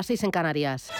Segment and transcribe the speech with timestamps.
[0.00, 0.92] Así en Canarias.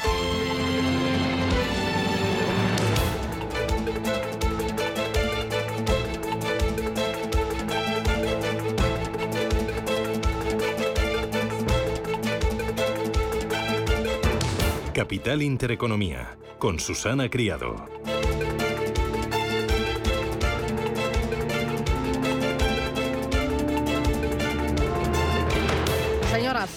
[14.92, 17.86] Capital Intereconomía, con Susana Criado.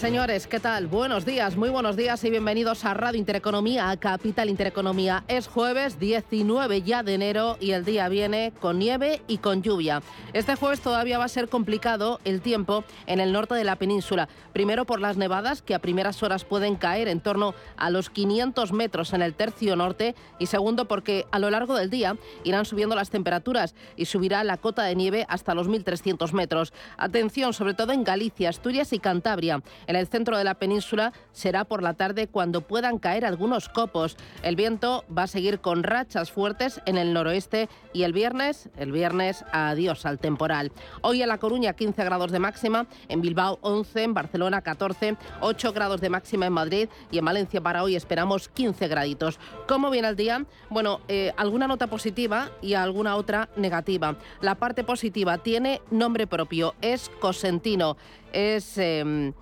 [0.02, 0.88] Señores, ¿qué tal?
[0.88, 5.22] Buenos días, muy buenos días y bienvenidos a Radio Intereconomía, a Capital Intereconomía.
[5.28, 10.02] Es jueves 19 ya de enero y el día viene con nieve y con lluvia.
[10.32, 14.28] Este jueves todavía va a ser complicado el tiempo en el norte de la península.
[14.52, 18.72] Primero por las nevadas que a primeras horas pueden caer en torno a los 500
[18.72, 22.96] metros en el tercio norte y segundo porque a lo largo del día irán subiendo
[22.96, 26.72] las temperaturas y subirá la cota de nieve hasta los 1.300 metros.
[26.96, 29.62] Atención sobre todo en Galicia, Asturias y Cantabria.
[29.92, 34.16] En el centro de la península será por la tarde cuando puedan caer algunos copos.
[34.42, 38.90] El viento va a seguir con rachas fuertes en el noroeste y el viernes, el
[38.90, 40.72] viernes, adiós al temporal.
[41.02, 45.72] Hoy en La Coruña 15 grados de máxima, en Bilbao 11, en Barcelona 14, 8
[45.74, 49.38] grados de máxima en Madrid y en Valencia para hoy esperamos 15 graditos.
[49.68, 50.46] ¿Cómo viene el día?
[50.70, 54.16] Bueno, eh, alguna nota positiva y alguna otra negativa.
[54.40, 57.98] La parte positiva tiene nombre propio, es Cosentino
[58.32, 59.32] es, em,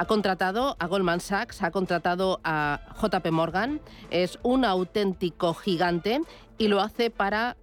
[0.00, 6.22] ha contratado a Goldman Sachs, ha contratado a JP Morgan, es un auténtico gigante
[6.56, 7.58] y lo hace para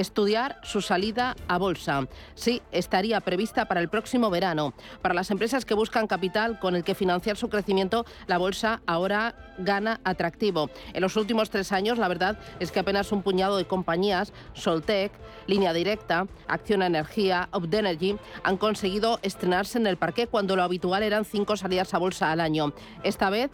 [0.00, 2.06] estudiar su salida a bolsa.
[2.34, 4.74] Sí, estaría prevista para el próximo verano.
[5.02, 9.34] Para las empresas que buscan capital con el que financiar su crecimiento, la bolsa ahora
[9.58, 10.70] gana atractivo.
[10.92, 15.12] En los últimos tres años, la verdad es que apenas un puñado de compañías, Soltec,
[15.46, 21.24] Línea Directa, Acción Energía, Energy, han conseguido estrenarse en el parque cuando lo habitual eran
[21.24, 22.72] cinco salidas a bolsa al año.
[23.02, 23.50] Esta vez,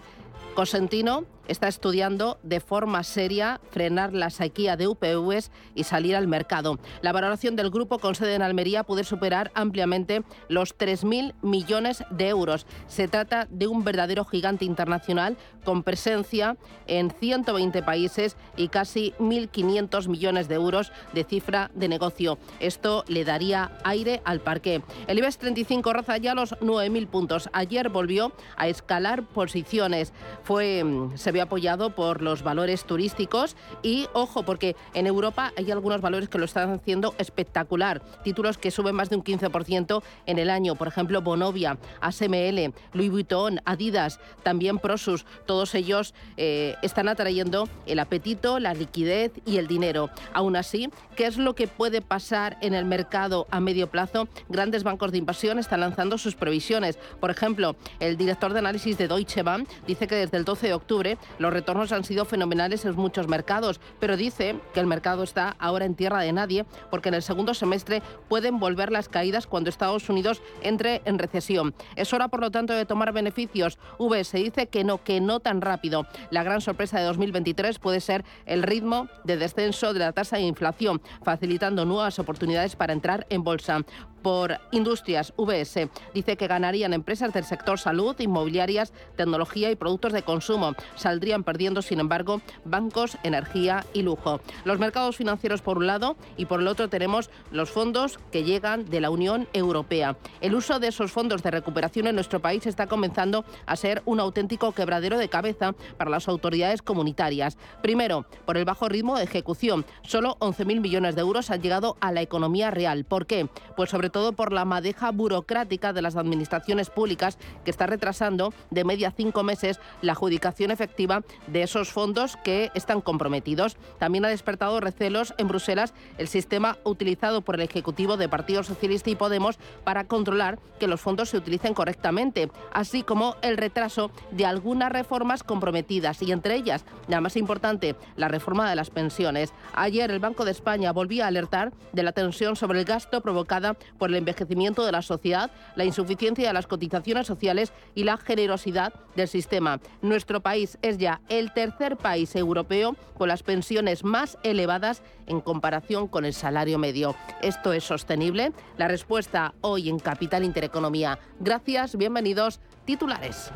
[0.55, 6.78] Cosentino está estudiando de forma seria frenar la sequía de UPVs y salir al mercado.
[7.03, 12.29] La valoración del grupo con sede en Almería puede superar ampliamente los 3.000 millones de
[12.29, 12.67] euros.
[12.86, 20.08] Se trata de un verdadero gigante internacional con presencia en 120 países y casi 1.500
[20.08, 22.39] millones de euros de cifra de negocio.
[22.61, 24.83] Esto le daría aire al parque.
[25.07, 27.48] El IBEX 35 roza ya los 9.000 puntos.
[27.52, 30.13] Ayer volvió a escalar posiciones.
[30.42, 36.00] Fue, mm, se apoyado por los valores turísticos y ojo, porque en Europa hay algunos
[36.00, 38.02] valores que lo están haciendo espectacular.
[38.22, 43.11] Títulos que suben más de un 15% en el año, por ejemplo, Bonovia, ASML, Louis
[43.11, 49.67] Vuitton, Adidas, también Prosus, todos ellos eh, están atrayendo el apetito, la liquidez y el
[49.67, 50.11] dinero.
[50.33, 54.28] Aún así, ¿qué es lo que puede pasar en el mercado a medio plazo?
[54.48, 56.98] Grandes bancos de inversión están lanzando sus previsiones.
[57.20, 60.75] Por ejemplo, el director de análisis de Deutsche Bank dice que desde el 12 de
[60.75, 65.57] octubre los retornos han sido fenomenales en muchos mercados, pero dice que el mercado está
[65.58, 69.70] ahora en tierra de nadie porque en el segundo semestre pueden volver las caídas cuando
[69.70, 71.74] Estados Unidos entre en recesión.
[71.97, 73.79] Es hora, por lo tanto, de tomar beneficios.
[73.98, 76.07] VS dice que no, que no tan rápido.
[76.30, 80.42] La gran sorpresa de 2023 puede ser el ritmo de descenso de la tasa de
[80.42, 83.85] inflación, facilitando nuevas oportunidades para entrar en bolsa
[84.24, 85.90] por Industrias VS.
[86.14, 90.73] Dice que ganarían empresas del sector salud, inmobiliarias, tecnología y productos de consumo.
[90.96, 94.40] Saldrían perdiendo, sin embargo, bancos, energía y lujo.
[94.64, 98.86] Los mercados financieros por un lado y por el otro tenemos los fondos que llegan
[98.86, 100.17] de la Unión Europea.
[100.41, 104.20] El uso de esos fondos de recuperación en nuestro país está comenzando a ser un
[104.20, 107.58] auténtico quebradero de cabeza para las autoridades comunitarias.
[107.83, 109.85] Primero, por el bajo ritmo de ejecución.
[110.02, 113.05] Solo 11.000 millones de euros han llegado a la economía real.
[113.05, 113.51] ¿Por qué?
[113.77, 118.85] Pues sobre todo por la madeja burocrática de las administraciones públicas que está retrasando de
[118.85, 123.77] media cinco meses la adjudicación efectiva de esos fondos que están comprometidos.
[123.98, 129.11] También ha despertado recelos en Bruselas el sistema utilizado por el Ejecutivo de Partido Socialista
[129.11, 134.47] y Podemos para controlar que los fondos se utilicen correctamente, así como el retraso de
[134.47, 139.53] algunas reformas comprometidas y entre ellas la más importante, la reforma de las pensiones.
[139.75, 143.75] Ayer el Banco de España volvía a alertar de la tensión sobre el gasto provocada
[143.99, 148.19] por por el envejecimiento de la sociedad, la insuficiencia de las cotizaciones sociales y la
[148.19, 149.81] generosidad del sistema.
[150.03, 156.06] Nuestro país es ya el tercer país europeo con las pensiones más elevadas en comparación
[156.06, 157.17] con el salario medio.
[157.41, 158.53] ¿Esto es sostenible?
[158.77, 161.19] La respuesta hoy en Capital Intereconomía.
[161.41, 163.53] Gracias, bienvenidos, titulares.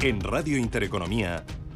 [0.00, 1.44] En Radio Intereconomía,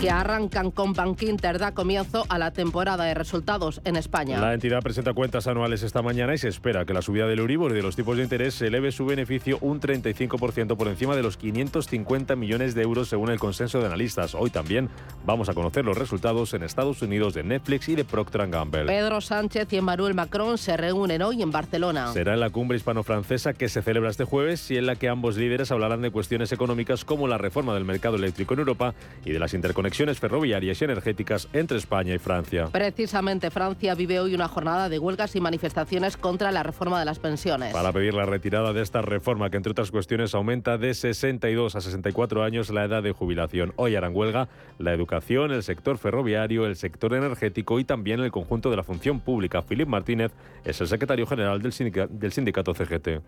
[0.00, 4.40] Que arrancan con Bankinter da comienzo a la temporada de resultados en España.
[4.40, 7.72] La entidad presenta cuentas anuales esta mañana y se espera que la subida del Euribor
[7.72, 11.36] y de los tipos de interés eleve su beneficio un 35% por encima de los
[11.36, 14.36] 550 millones de euros según el consenso de analistas.
[14.36, 14.88] Hoy también
[15.26, 18.84] vamos a conocer los resultados en Estados Unidos de Netflix y de Procter Gamble.
[18.84, 22.12] Pedro Sánchez y Emmanuel Macron se reúnen hoy en Barcelona.
[22.12, 25.36] Será en la cumbre hispano-francesa que se celebra este jueves y en la que ambos
[25.36, 28.94] líderes hablarán de cuestiones económicas como la reforma del mercado eléctrico en Europa
[29.24, 32.68] y de las interconexiones conexiones ferroviarias y energéticas entre España y Francia.
[32.70, 37.18] Precisamente Francia vive hoy una jornada de huelgas y manifestaciones contra la reforma de las
[37.18, 37.72] pensiones.
[37.72, 41.80] Para pedir la retirada de esta reforma que entre otras cuestiones aumenta de 62 a
[41.80, 43.72] 64 años la edad de jubilación.
[43.76, 48.68] Hoy harán huelga la educación, el sector ferroviario, el sector energético y también el conjunto
[48.68, 49.62] de la función pública.
[49.62, 50.32] Filip Martínez
[50.66, 51.72] es el secretario general del,
[52.10, 53.22] del sindicato CGT.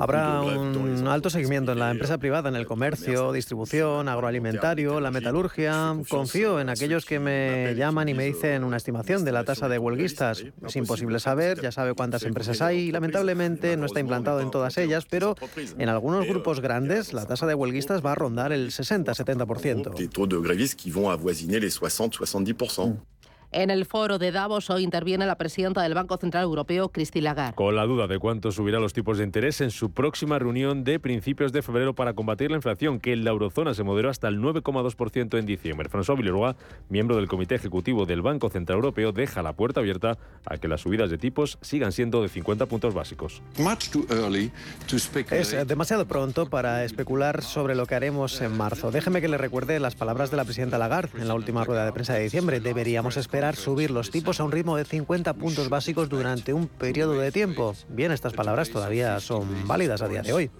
[0.00, 5.96] Habrá un alto seguimiento en la empresa privada, en el comercio, distribución, agroalimentario, la metalurgia.
[6.08, 9.78] Confío en aquellos que me llaman y me dicen una estimación de la tasa de
[9.78, 10.44] huelguistas.
[10.66, 14.76] Es imposible saber, ya sabe cuántas empresas hay y lamentablemente no está implantado en todas
[14.78, 15.34] ellas, pero
[15.78, 19.94] en algunos grupos grandes la tasa de huelguistas va a rondar el 60-70%.
[23.52, 27.56] En el foro de Davos hoy interviene la presidenta del Banco Central Europeo, Christine Lagarde.
[27.56, 31.00] Con la duda de cuánto subirán los tipos de interés en su próxima reunión de
[31.00, 34.38] principios de febrero para combatir la inflación, que en la eurozona se moderó hasta el
[34.38, 35.90] 9,2% en diciembre.
[35.90, 36.54] François Villeroy,
[36.90, 40.16] miembro del Comité Ejecutivo del Banco Central Europeo, deja la puerta abierta
[40.46, 43.42] a que las subidas de tipos sigan siendo de 50 puntos básicos.
[45.32, 48.92] Es demasiado pronto para especular sobre lo que haremos en marzo.
[48.92, 51.92] Déjeme que le recuerde las palabras de la presidenta Lagarde en la última rueda de
[51.92, 52.60] prensa de diciembre.
[52.60, 57.18] Deberíamos esperar subir los tipos a un ritmo de 50 puntos básicos durante un periodo
[57.18, 57.74] de tiempo.
[57.88, 60.50] Bien, estas palabras todavía son válidas a día de hoy.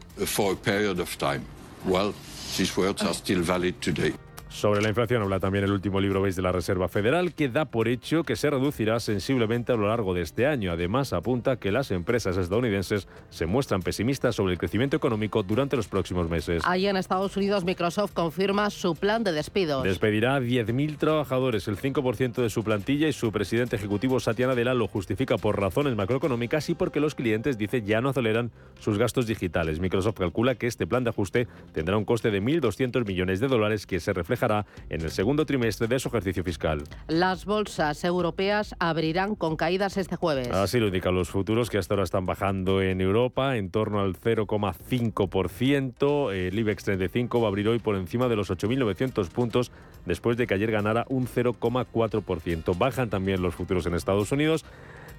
[4.50, 7.66] Sobre la inflación habla también el último libro veis de la Reserva Federal, que da
[7.66, 10.72] por hecho que se reducirá sensiblemente a lo largo de este año.
[10.72, 15.86] Además, apunta que las empresas estadounidenses se muestran pesimistas sobre el crecimiento económico durante los
[15.86, 16.62] próximos meses.
[16.66, 19.84] Allí en Estados Unidos, Microsoft confirma su plan de despidos.
[19.84, 24.74] Despedirá a 10.000 trabajadores, el 5% de su plantilla, y su presidente ejecutivo, Satya Nadella,
[24.74, 28.50] lo justifica por razones macroeconómicas y porque los clientes, dice, ya no aceleran
[28.80, 29.78] sus gastos digitales.
[29.78, 33.86] Microsoft calcula que este plan de ajuste tendrá un coste de 1.200 millones de dólares
[33.86, 34.39] que se refleja
[34.88, 36.82] en el segundo trimestre de su ejercicio fiscal.
[37.08, 40.50] Las bolsas europeas abrirán con caídas este jueves.
[40.50, 44.16] Así lo indican los futuros que hasta ahora están bajando en Europa en torno al
[44.16, 46.32] 0,5%.
[46.32, 49.72] El IBEX 35 va a abrir hoy por encima de los 8.900 puntos
[50.06, 52.78] después de que ayer ganara un 0,4%.
[52.78, 54.64] Bajan también los futuros en Estados Unidos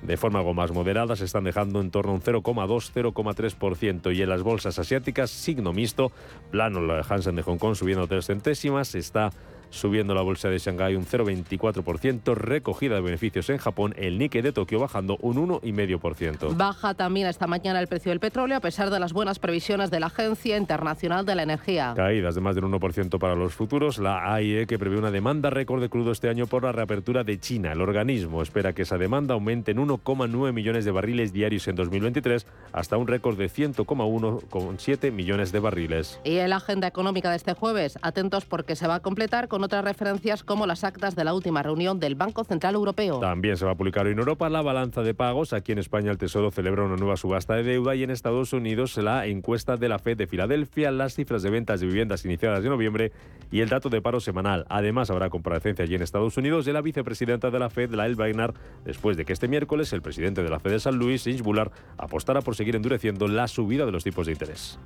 [0.02, 4.30] de forma algo más moderada, se están dejando en torno a un 0,2-0,3% y en
[4.30, 6.12] las bolsas asiáticas, signo mixto,
[6.52, 9.32] plano la Hansen de Hong Kong subiendo tres centésimas, está
[9.72, 14.52] subiendo la bolsa de Shanghái un 0,24%, recogida de beneficios en Japón, el Nikkei de
[14.52, 16.56] Tokio bajando un 1,5%.
[16.56, 20.00] Baja también esta mañana el precio del petróleo a pesar de las buenas previsiones de
[20.00, 21.94] la Agencia Internacional de la Energía.
[21.96, 25.82] Caídas de más del 1% para los futuros, la AIE que prevé una demanda récord
[25.82, 27.72] de crudo este año por la reapertura de China.
[27.72, 32.46] El organismo espera que esa demanda aumente en 1,9 millones de barriles diarios en 2023
[32.74, 36.20] hasta un récord de 100,1,7 millones de barriles.
[36.24, 39.61] Y en la agenda económica de este jueves, atentos porque se va a completar con
[39.64, 43.20] otras referencias como las actas de la última reunión del Banco Central Europeo.
[43.20, 45.54] También se va a publicar en Europa la balanza de pagos.
[45.54, 48.98] Aquí en España el Tesoro celebra una nueva subasta de deuda y en Estados Unidos
[48.98, 52.70] la encuesta de la FED de Filadelfia, las cifras de ventas de viviendas iniciadas de
[52.70, 53.12] noviembre
[53.52, 54.66] y el dato de paro semanal.
[54.70, 58.54] Además habrá comparecencia allí en Estados Unidos de la vicepresidenta de la FED, Lael Wagner,
[58.86, 61.72] después de que este miércoles el presidente de la FED de San Luis, Inge Bullard,
[61.98, 64.80] apostara por seguir endureciendo la subida de los tipos de interés.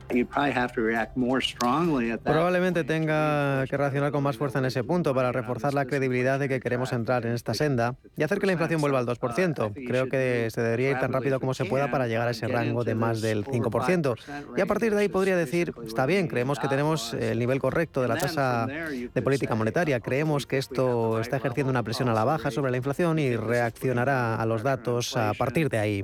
[2.24, 6.50] Probablemente tenga que reaccionar con más fuerza en ese punto para reforzar la credibilidad de
[6.50, 9.74] que queremos entrar en esta senda y hacer que la inflación vuelva al 2%.
[9.88, 12.84] Creo que se debería ir tan rápido como se pueda para llegar a ese rango
[12.84, 14.16] de más del 5%.
[14.58, 18.02] Y a partir de ahí podría decir, está bien, creemos que tenemos el nivel correcto
[18.02, 22.24] de la tasa de política monetaria, creemos que esto está ejerciendo una presión a la
[22.24, 26.04] baja sobre la inflación y reaccionará a los datos a partir de ahí.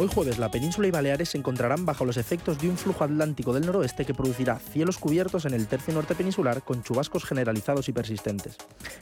[0.00, 3.52] Hoy jueves la península y Baleares se encontrarán bajo los efectos de un flujo atlántico
[3.52, 7.92] del noroeste que producirá cielos cubiertos en el tercio norte peninsular con chubascos generalizados y
[7.92, 8.56] persistentes.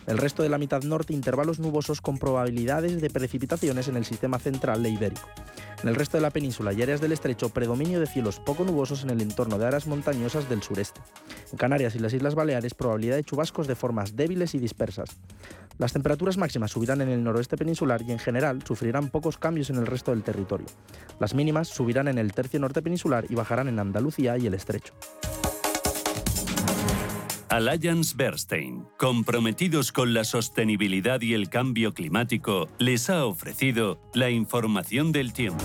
[0.09, 4.41] El resto de la mitad norte intervalos nubosos con probabilidades de precipitaciones en el sistema
[4.41, 5.29] central e ibérico.
[5.85, 9.05] En el resto de la península y áreas del estrecho, predominio de cielos poco nubosos
[9.05, 11.01] en el entorno de áreas montañosas del sureste.
[11.53, 15.11] En Canarias y las Islas Baleares, probabilidad de chubascos de formas débiles y dispersas.
[15.79, 19.77] Las temperaturas máximas subirán en el noroeste peninsular y en general sufrirán pocos cambios en
[19.77, 20.67] el resto del territorio.
[21.21, 24.93] Las mínimas subirán en el tercio norte peninsular y bajarán en Andalucía y el estrecho.
[27.49, 35.13] Alliance Bernstein, comprometidos con la sostenibilidad y el cambio climático, les ha ofrecido la información
[35.13, 35.65] del tiempo.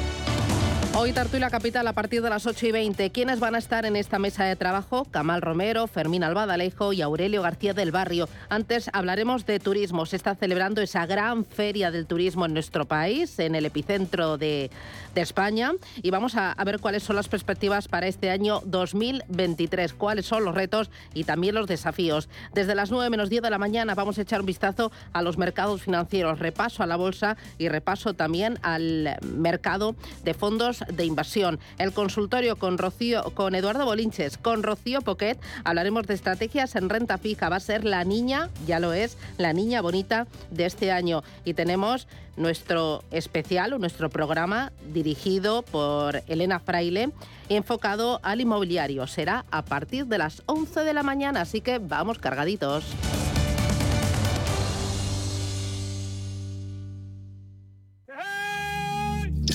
[0.93, 3.11] Hoy Tartuila Capital a partir de las 8 y 20.
[3.11, 5.05] ¿Quiénes van a estar en esta mesa de trabajo?
[5.05, 8.27] Camal Romero, Fermín Albadalejo y Aurelio García del Barrio.
[8.49, 10.05] Antes hablaremos de turismo.
[10.05, 14.69] Se está celebrando esa gran feria del turismo en nuestro país, en el epicentro de,
[15.13, 15.73] de España.
[16.01, 20.55] Y vamos a, ver cuáles son las perspectivas para este año 2023, cuáles son los
[20.55, 22.29] retos y también los desafíos.
[22.53, 25.37] Desde las 9 menos 10 de la mañana vamos a echar un vistazo a los
[25.37, 31.59] mercados financieros, repaso a la bolsa y repaso también al mercado de fondos de inversión.
[31.77, 37.17] El consultorio con Rocío, con Eduardo Bolinches, con Rocío Poquet, hablaremos de estrategias en renta
[37.17, 37.49] fija.
[37.49, 41.23] Va a ser la niña, ya lo es, la niña bonita de este año.
[41.45, 44.71] Y tenemos nuestro especial, nuestro programa
[45.03, 47.09] dirigido por Elena Fraile
[47.49, 49.07] enfocado al inmobiliario.
[49.07, 52.85] Será a partir de las 11 de la mañana, así que vamos cargaditos.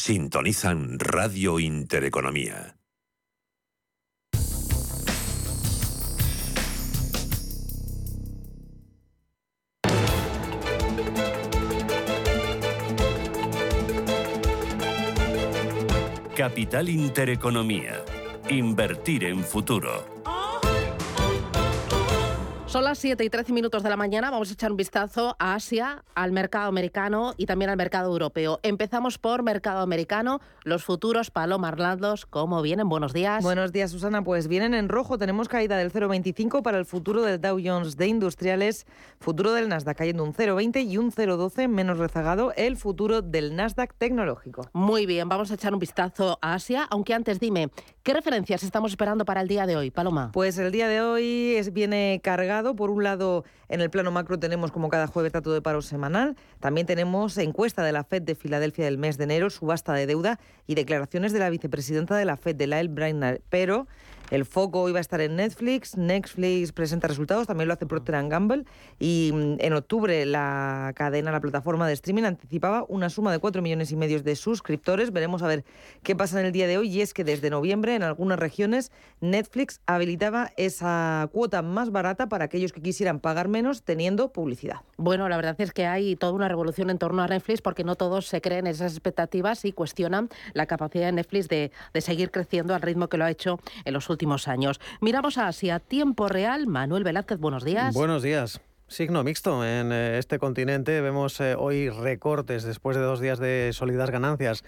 [0.00, 2.74] Sintonizan Radio Intereconomía.
[16.34, 18.02] Capital Intereconomía.
[18.48, 20.19] Invertir en futuro.
[22.70, 24.30] Son las 7 y 13 minutos de la mañana.
[24.30, 28.60] Vamos a echar un vistazo a Asia, al mercado americano y también al mercado europeo.
[28.62, 30.40] Empezamos por mercado americano.
[30.62, 32.88] Los futuros Paloma Arlandos, ¿cómo vienen?
[32.88, 33.42] Buenos días.
[33.42, 34.22] Buenos días, Susana.
[34.22, 35.18] Pues vienen en rojo.
[35.18, 38.86] Tenemos caída del 0,25 para el futuro del Dow Jones de Industriales,
[39.18, 43.94] futuro del Nasdaq cayendo un 0,20 y un 0,12 menos rezagado el futuro del Nasdaq
[43.98, 44.70] tecnológico.
[44.74, 46.86] Muy bien, vamos a echar un vistazo a Asia.
[46.88, 47.70] Aunque antes dime,
[48.02, 50.30] ¿qué referencias estamos esperando para el día de hoy, Paloma?
[50.32, 54.38] Pues el día de hoy es, viene cargado por un lado, en el plano macro
[54.38, 56.36] tenemos como cada jueves dato de paro semanal.
[56.60, 60.40] También tenemos encuesta de la FED de Filadelfia del mes de enero, subasta de deuda
[60.66, 63.40] y declaraciones de la vicepresidenta de la FED, de Lael Brainerd.
[63.48, 63.86] Pero
[64.30, 65.96] el foco va a estar en Netflix.
[65.96, 68.64] Netflix presenta resultados, también lo hace Procter Gamble.
[68.98, 73.62] Y mm, en octubre la cadena, la plataforma de streaming anticipaba una suma de 4
[73.62, 75.12] millones y medio de suscriptores.
[75.12, 75.64] Veremos a ver
[76.02, 76.88] qué pasa en el día de hoy.
[76.88, 82.44] Y es que desde noviembre en algunas regiones Netflix habilitaba esa cuota más barata para
[82.44, 84.76] aquellos que quisieran pagar menos teniendo publicidad.
[84.96, 87.96] Bueno, la verdad es que hay toda una revolución en torno a Netflix porque no
[87.96, 92.74] todos se creen esas expectativas y cuestionan la capacidad de Netflix de, de seguir creciendo
[92.74, 94.80] al ritmo que lo ha hecho en los últimos años.
[95.00, 96.66] Miramos a Asia, tiempo real.
[96.66, 97.94] Manuel Velázquez, buenos días.
[97.94, 98.60] Buenos días.
[98.90, 101.00] Signo mixto en eh, este continente.
[101.00, 104.64] Vemos eh, hoy recortes después de dos días de sólidas ganancias.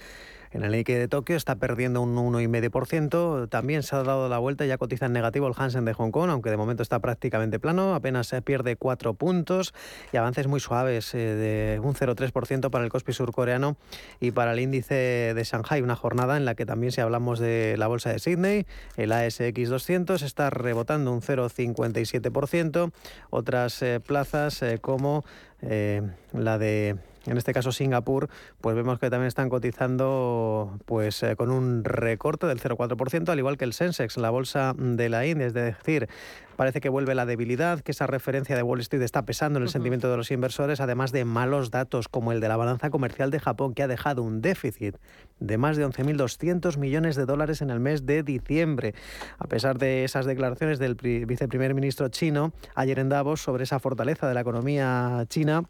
[0.52, 3.48] En el Nikkei de Tokio está perdiendo un 1,5%.
[3.48, 6.10] También se ha dado la vuelta y ya cotiza en negativo el Hansen de Hong
[6.10, 7.94] Kong, aunque de momento está prácticamente plano.
[7.94, 9.72] Apenas se pierde 4 puntos
[10.12, 13.78] y avances muy suaves eh, de un 0,3% para el Kospi surcoreano
[14.20, 15.80] y para el índice de Shanghai.
[15.80, 18.66] Una jornada en la que también si hablamos de la bolsa de Sydney,
[18.98, 22.92] el ASX 200 está rebotando un 0,57%.
[23.30, 25.24] Otras eh, plazas eh, como
[25.62, 28.28] la de en este caso Singapur,
[28.60, 33.64] pues vemos que también están cotizando pues con un recorte del 0,4%, al igual que
[33.64, 36.08] el Sensex, la bolsa de la India, es decir,
[36.56, 39.68] Parece que vuelve la debilidad, que esa referencia de Wall Street está pesando en el
[39.68, 43.40] sentimiento de los inversores, además de malos datos como el de la balanza comercial de
[43.40, 44.96] Japón, que ha dejado un déficit
[45.40, 48.94] de más de 11.200 millones de dólares en el mes de diciembre.
[49.38, 54.28] A pesar de esas declaraciones del viceprimer ministro chino ayer en Davos sobre esa fortaleza
[54.28, 55.64] de la economía china,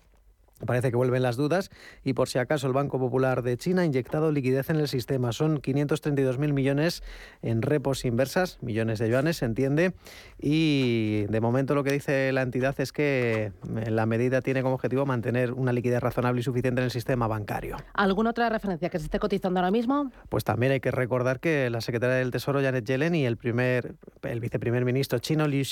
[0.67, 1.71] Parece que vuelven las dudas
[2.05, 5.33] y por si acaso el Banco Popular de China ha inyectado liquidez en el sistema.
[5.33, 7.03] Son 532.000 millones
[7.43, 9.95] en repos inversas, millones de yuanes, se entiende.
[10.41, 14.75] Y de momento lo que dice la entidad es que eh, la medida tiene como
[14.75, 17.77] objetivo mantener una liquidez razonable y suficiente en el sistema bancario.
[17.95, 20.11] ¿Alguna otra referencia que se esté cotizando ahora mismo?
[20.29, 23.95] Pues también hay que recordar que la secretaria del Tesoro, Janet Yellen, y el, primer,
[24.23, 25.65] el viceprimer ministro chino, Liu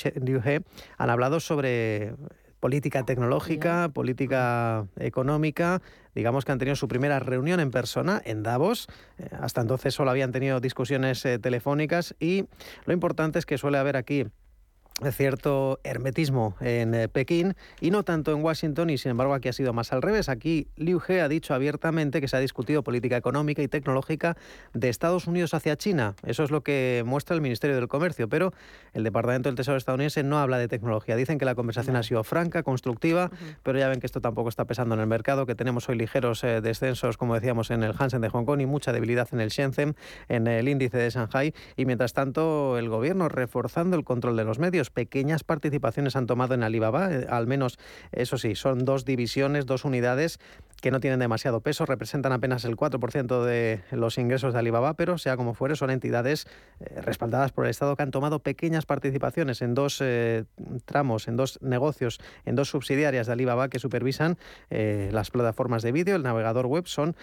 [0.44, 0.62] He,
[0.98, 2.14] han hablado sobre
[2.60, 5.82] política tecnológica, política económica.
[6.14, 8.86] Digamos que han tenido su primera reunión en persona en Davos.
[9.18, 12.44] Eh, hasta entonces solo habían tenido discusiones eh, telefónicas y
[12.84, 14.26] lo importante es que suele haber aquí
[15.10, 19.52] cierto hermetismo en eh, Pekín y no tanto en Washington y sin embargo aquí ha
[19.52, 20.28] sido más al revés.
[20.28, 24.36] Aquí Liu He ha dicho abiertamente que se ha discutido política económica y tecnológica
[24.74, 26.14] de Estados Unidos hacia China.
[26.24, 28.52] Eso es lo que muestra el Ministerio del Comercio, pero
[28.92, 31.16] el Departamento del Tesoro estadounidense no habla de tecnología.
[31.16, 33.30] Dicen que la conversación ha sido franca, constructiva,
[33.62, 36.44] pero ya ven que esto tampoco está pesando en el mercado, que tenemos hoy ligeros
[36.44, 39.48] eh, descensos, como decíamos, en el Hansen de Hong Kong y mucha debilidad en el
[39.48, 39.96] Shenzhen,
[40.28, 44.58] en el índice de Shanghai y mientras tanto el gobierno reforzando el control de los
[44.58, 47.78] medios pequeñas participaciones han tomado en Alibaba, eh, al menos
[48.12, 50.38] eso sí, son dos divisiones, dos unidades
[50.80, 55.18] que no tienen demasiado peso, representan apenas el 4% de los ingresos de Alibaba, pero
[55.18, 56.46] sea como fuere, son entidades
[56.80, 60.44] eh, respaldadas por el Estado que han tomado pequeñas participaciones en dos eh,
[60.84, 64.38] tramos, en dos negocios, en dos subsidiarias de Alibaba que supervisan
[64.70, 67.16] las plataformas de vídeo, el navegador web, son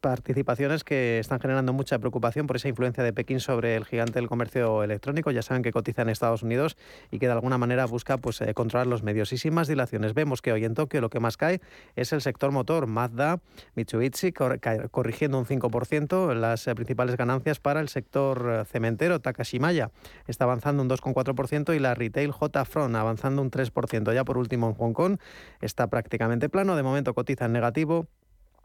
[0.00, 4.28] participaciones que están generando mucha preocupación por esa influencia de Pekín sobre el gigante del
[4.28, 5.30] comercio electrónico.
[5.30, 6.76] Ya saben que cotiza en Estados Unidos
[7.10, 9.32] y que de alguna manera busca pues, eh, controlar los medios.
[9.32, 11.60] Y sin más dilaciones, vemos que hoy en Tokio lo que más cae
[11.96, 12.86] es el sector motor.
[13.02, 13.40] Mazda,
[13.74, 19.20] Mitsubishi corrigiendo un 5%, las eh, principales ganancias para el sector eh, cementero.
[19.20, 19.90] Takashimaya
[20.28, 24.14] está avanzando un 2,4% y la retail J-Front avanzando un 3%.
[24.14, 25.18] Ya por último en Hong Kong
[25.60, 28.06] está prácticamente plano, de momento cotiza en negativo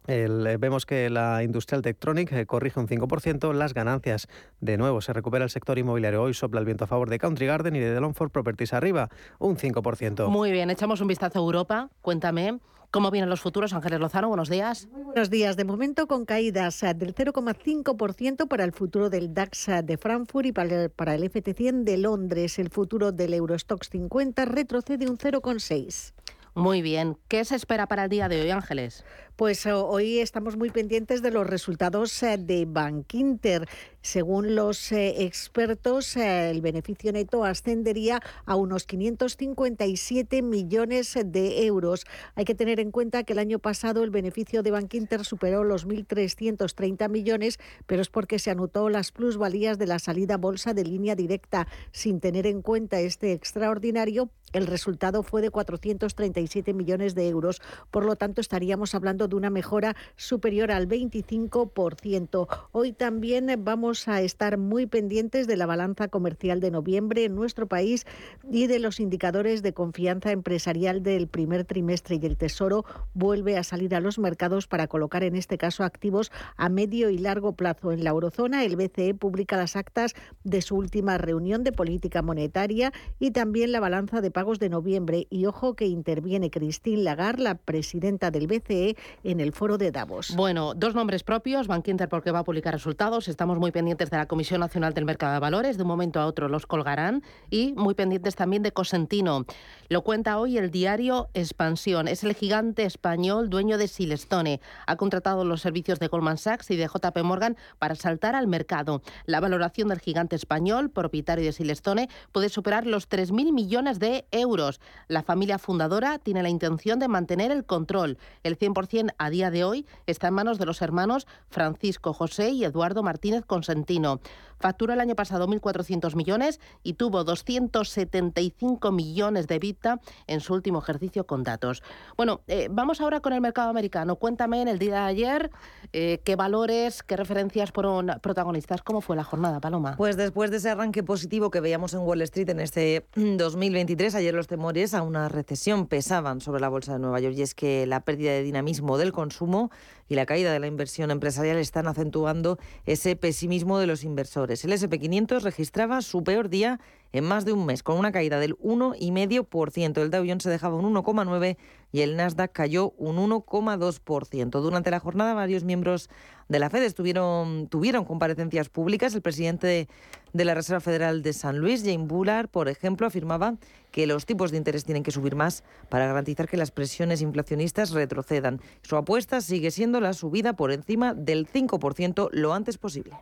[0.07, 4.27] eh, vemos que la Industrial Techtronic eh, corrige un 5%, las ganancias
[4.61, 6.23] de nuevo se recupera el sector inmobiliario.
[6.23, 9.09] Hoy sopla el viento a favor de Country Garden y de Longford Properties arriba,
[9.39, 10.29] un 5%.
[10.29, 11.89] Muy bien, echamos un vistazo a Europa.
[12.01, 12.59] Cuéntame.
[12.89, 13.73] ¿Cómo vienen los futuros?
[13.73, 14.87] Ángeles Lozano, buenos días.
[14.93, 15.57] Muy buenos días.
[15.57, 20.51] De momento con caídas eh, del 0,5% para el futuro del DAX de Frankfurt y
[20.53, 22.59] para el, para el FT100 de Londres.
[22.59, 26.13] El futuro del Eurostox 50 retrocede un 0,6%.
[26.55, 27.17] Muy bien.
[27.27, 29.03] ¿Qué se espera para el día de hoy, Ángeles?
[29.37, 33.69] Pues eh, hoy estamos muy pendientes de los resultados eh, de Bankinter.
[34.01, 42.07] Según los eh, expertos, el beneficio neto ascendería a unos 557 millones de euros.
[42.33, 45.85] Hay que tener en cuenta que el año pasado el beneficio de Bankinter superó los
[45.85, 51.15] 1.330 millones, pero es porque se anotó las plusvalías de la salida bolsa de línea
[51.15, 51.67] directa.
[51.91, 57.61] Sin tener en cuenta este extraordinario, el resultado fue de 437 millones de euros.
[57.91, 62.47] Por lo tanto, estaríamos hablando de una mejora superior al 25%.
[62.71, 67.67] Hoy también vamos a estar muy pendientes de la balanza comercial de noviembre en nuestro
[67.67, 68.05] país
[68.51, 73.63] y de los indicadores de confianza empresarial del primer trimestre y el Tesoro vuelve a
[73.63, 77.91] salir a los mercados para colocar en este caso activos a medio y largo plazo.
[77.91, 80.13] En la eurozona, el BCE publica las actas
[80.43, 85.27] de su última reunión de política monetaria y también la balanza de pagos de noviembre.
[85.29, 90.33] Y ojo que interviene Christine Lagarde, la presidenta del BCE, en el foro de Davos.
[90.35, 94.27] Bueno, dos nombres propios, Bankinter porque va a publicar resultados, estamos muy pendientes de la
[94.27, 97.93] Comisión Nacional del Mercado de Valores, de un momento a otro los colgarán y muy
[97.93, 99.45] pendientes también de Cosentino.
[99.89, 104.61] Lo cuenta hoy el diario Expansión, es el gigante español dueño de Silestone.
[104.85, 109.01] Ha contratado los servicios de Goldman Sachs y de JP Morgan para saltar al mercado.
[109.25, 114.79] La valoración del gigante español, propietario de Silestone, puede superar los 3.000 millones de euros.
[115.07, 118.17] La familia fundadora tiene la intención de mantener el control.
[118.43, 122.63] El 100% a día de hoy está en manos de los hermanos Francisco José y
[122.63, 124.19] Eduardo Martínez Consentino.
[124.59, 130.79] Facturó el año pasado 1.400 millones y tuvo 275 millones de vista en su último
[130.79, 131.83] ejercicio con datos.
[132.15, 134.15] Bueno, eh, vamos ahora con el mercado americano.
[134.15, 135.51] Cuéntame en el día de ayer
[135.93, 138.81] eh, qué valores, qué referencias fueron protagonistas.
[138.81, 139.95] ¿Cómo fue la jornada, Paloma?
[139.97, 144.33] Pues después de ese arranque positivo que veíamos en Wall Street en este 2023, ayer
[144.33, 147.85] los temores a una recesión pesaban sobre la bolsa de Nueva York y es que
[147.85, 149.71] la pérdida de dinamismo del consumo
[150.09, 154.63] y la caída de la inversión empresarial están acentuando ese pesimismo de los inversores.
[154.63, 156.79] El SP500 registraba su peor día
[157.13, 160.01] en más de un mes, con una caída del 1,5%.
[160.01, 161.57] El Dow Jones se dejaba un 1,9%
[161.91, 164.61] y el Nasdaq cayó un 1,2%.
[164.61, 166.09] Durante la jornada, varios miembros
[166.49, 169.15] de la Fed estuvieron, tuvieron comparecencias públicas.
[169.15, 169.87] El presidente
[170.33, 173.55] de la Reserva Federal de San Luis, Jane Bullard, por ejemplo, afirmaba
[173.91, 177.91] que los tipos de interés tienen que subir más para garantizar que las presiones inflacionistas
[177.91, 178.61] retrocedan.
[178.81, 183.17] Su apuesta sigue siendo la subida por encima del 5% lo antes posible.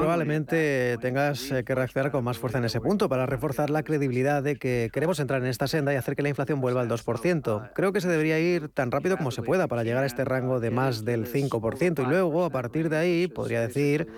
[0.00, 4.42] Probablemente tengas eh, que reaccionar con más fuerza en ese punto para reforzar la credibilidad
[4.42, 7.70] de que queremos entrar en esta senda y hacer que la inflación vuelva al 2%.
[7.74, 10.60] Creo que se debería ir tan rápido como se pueda para llegar a este rango
[10.60, 14.08] de más del 5% y luego, a partir de ahí, podría decir,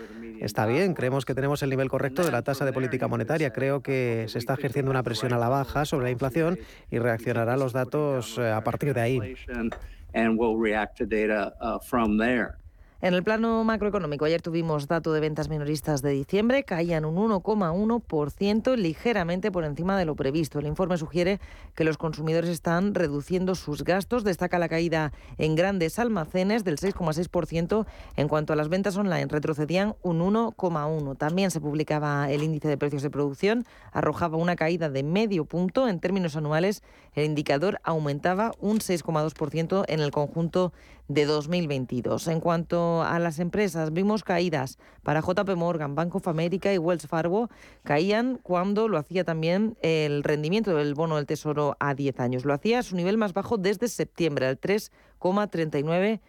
[0.40, 3.52] está bien, creemos que tenemos el nivel correcto de la tasa de política monetaria.
[3.52, 6.58] Creo que se está ejerciendo una presión a la baja sobre la inflación
[6.90, 9.20] y reaccionará los datos eh, a partir de ahí.
[13.06, 18.76] En el plano macroeconómico, ayer tuvimos dato de ventas minoristas de diciembre, caían un 1,1%,
[18.76, 20.58] ligeramente por encima de lo previsto.
[20.58, 21.38] El informe sugiere
[21.76, 24.24] que los consumidores están reduciendo sus gastos.
[24.24, 27.86] Destaca la caída en grandes almacenes del 6,6%.
[28.16, 31.16] En cuanto a las ventas online, retrocedían un 1,1%.
[31.16, 35.86] También se publicaba el índice de precios de producción, arrojaba una caída de medio punto.
[35.86, 36.82] En términos anuales,
[37.14, 40.72] el indicador aumentaba un 6,2% en el conjunto
[41.08, 42.26] de 2022.
[42.28, 47.06] En cuanto a las empresas, vimos caídas para JP Morgan, Bank of America y Wells
[47.06, 47.48] Fargo.
[47.82, 52.44] Caían cuando lo hacía también el rendimiento del bono del Tesoro a 10 años.
[52.44, 56.20] Lo hacía a su nivel más bajo desde septiembre, al 3,39%.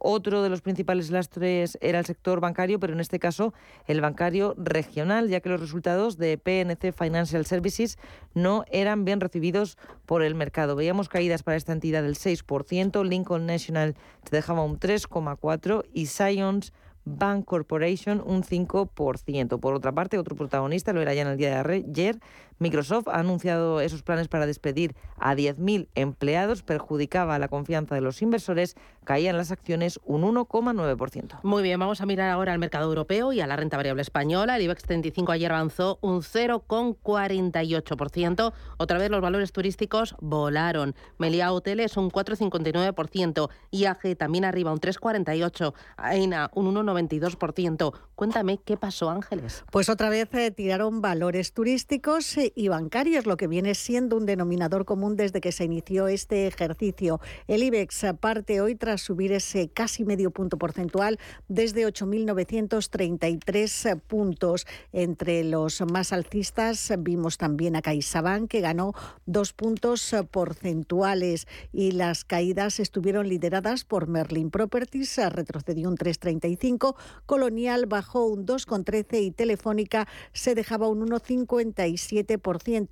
[0.00, 3.52] Otro de los principales lastres era el sector bancario, pero en este caso
[3.86, 7.98] el bancario regional, ya que los resultados de PNC Financial Services
[8.34, 10.76] no eran bien recibidos por el mercado.
[10.76, 16.72] Veíamos caídas para esta entidad del 6%, Lincoln National se dejaba un 3,4% y Science
[17.04, 19.60] Bank Corporation un 5%.
[19.60, 22.18] Por otra parte, otro protagonista, lo era ya en el día de ayer,
[22.58, 28.22] Microsoft ha anunciado esos planes para despedir a 10.000 empleados, perjudicaba la confianza de los
[28.22, 31.40] inversores, caían las acciones un 1,9%.
[31.42, 34.56] Muy bien, vamos a mirar ahora al mercado europeo y a la renta variable española.
[34.56, 38.52] El IBEX 35 ayer avanzó un 0,48%.
[38.76, 40.94] Otra vez los valores turísticos volaron.
[41.18, 47.94] Melia Hoteles un 4,59%, IAG también arriba un 3,48%, AENA un 1,92%.
[48.14, 49.64] Cuéntame qué pasó, Ángeles.
[49.70, 54.84] Pues otra vez eh, tiraron valores turísticos y bancarios, lo que viene siendo un denominador
[54.84, 57.20] común desde que se inició este ejercicio.
[57.46, 64.66] El IBEX parte hoy tras subir ese casi medio punto porcentual desde 8.933 puntos.
[64.92, 68.94] Entre los más alcistas vimos también a CaixaBank, que ganó
[69.26, 77.86] dos puntos porcentuales y las caídas estuvieron lideradas por Merlin Properties, retrocedió un 3,35, Colonial
[77.86, 82.37] bajó un 2,13 y Telefónica se dejaba un 1,57%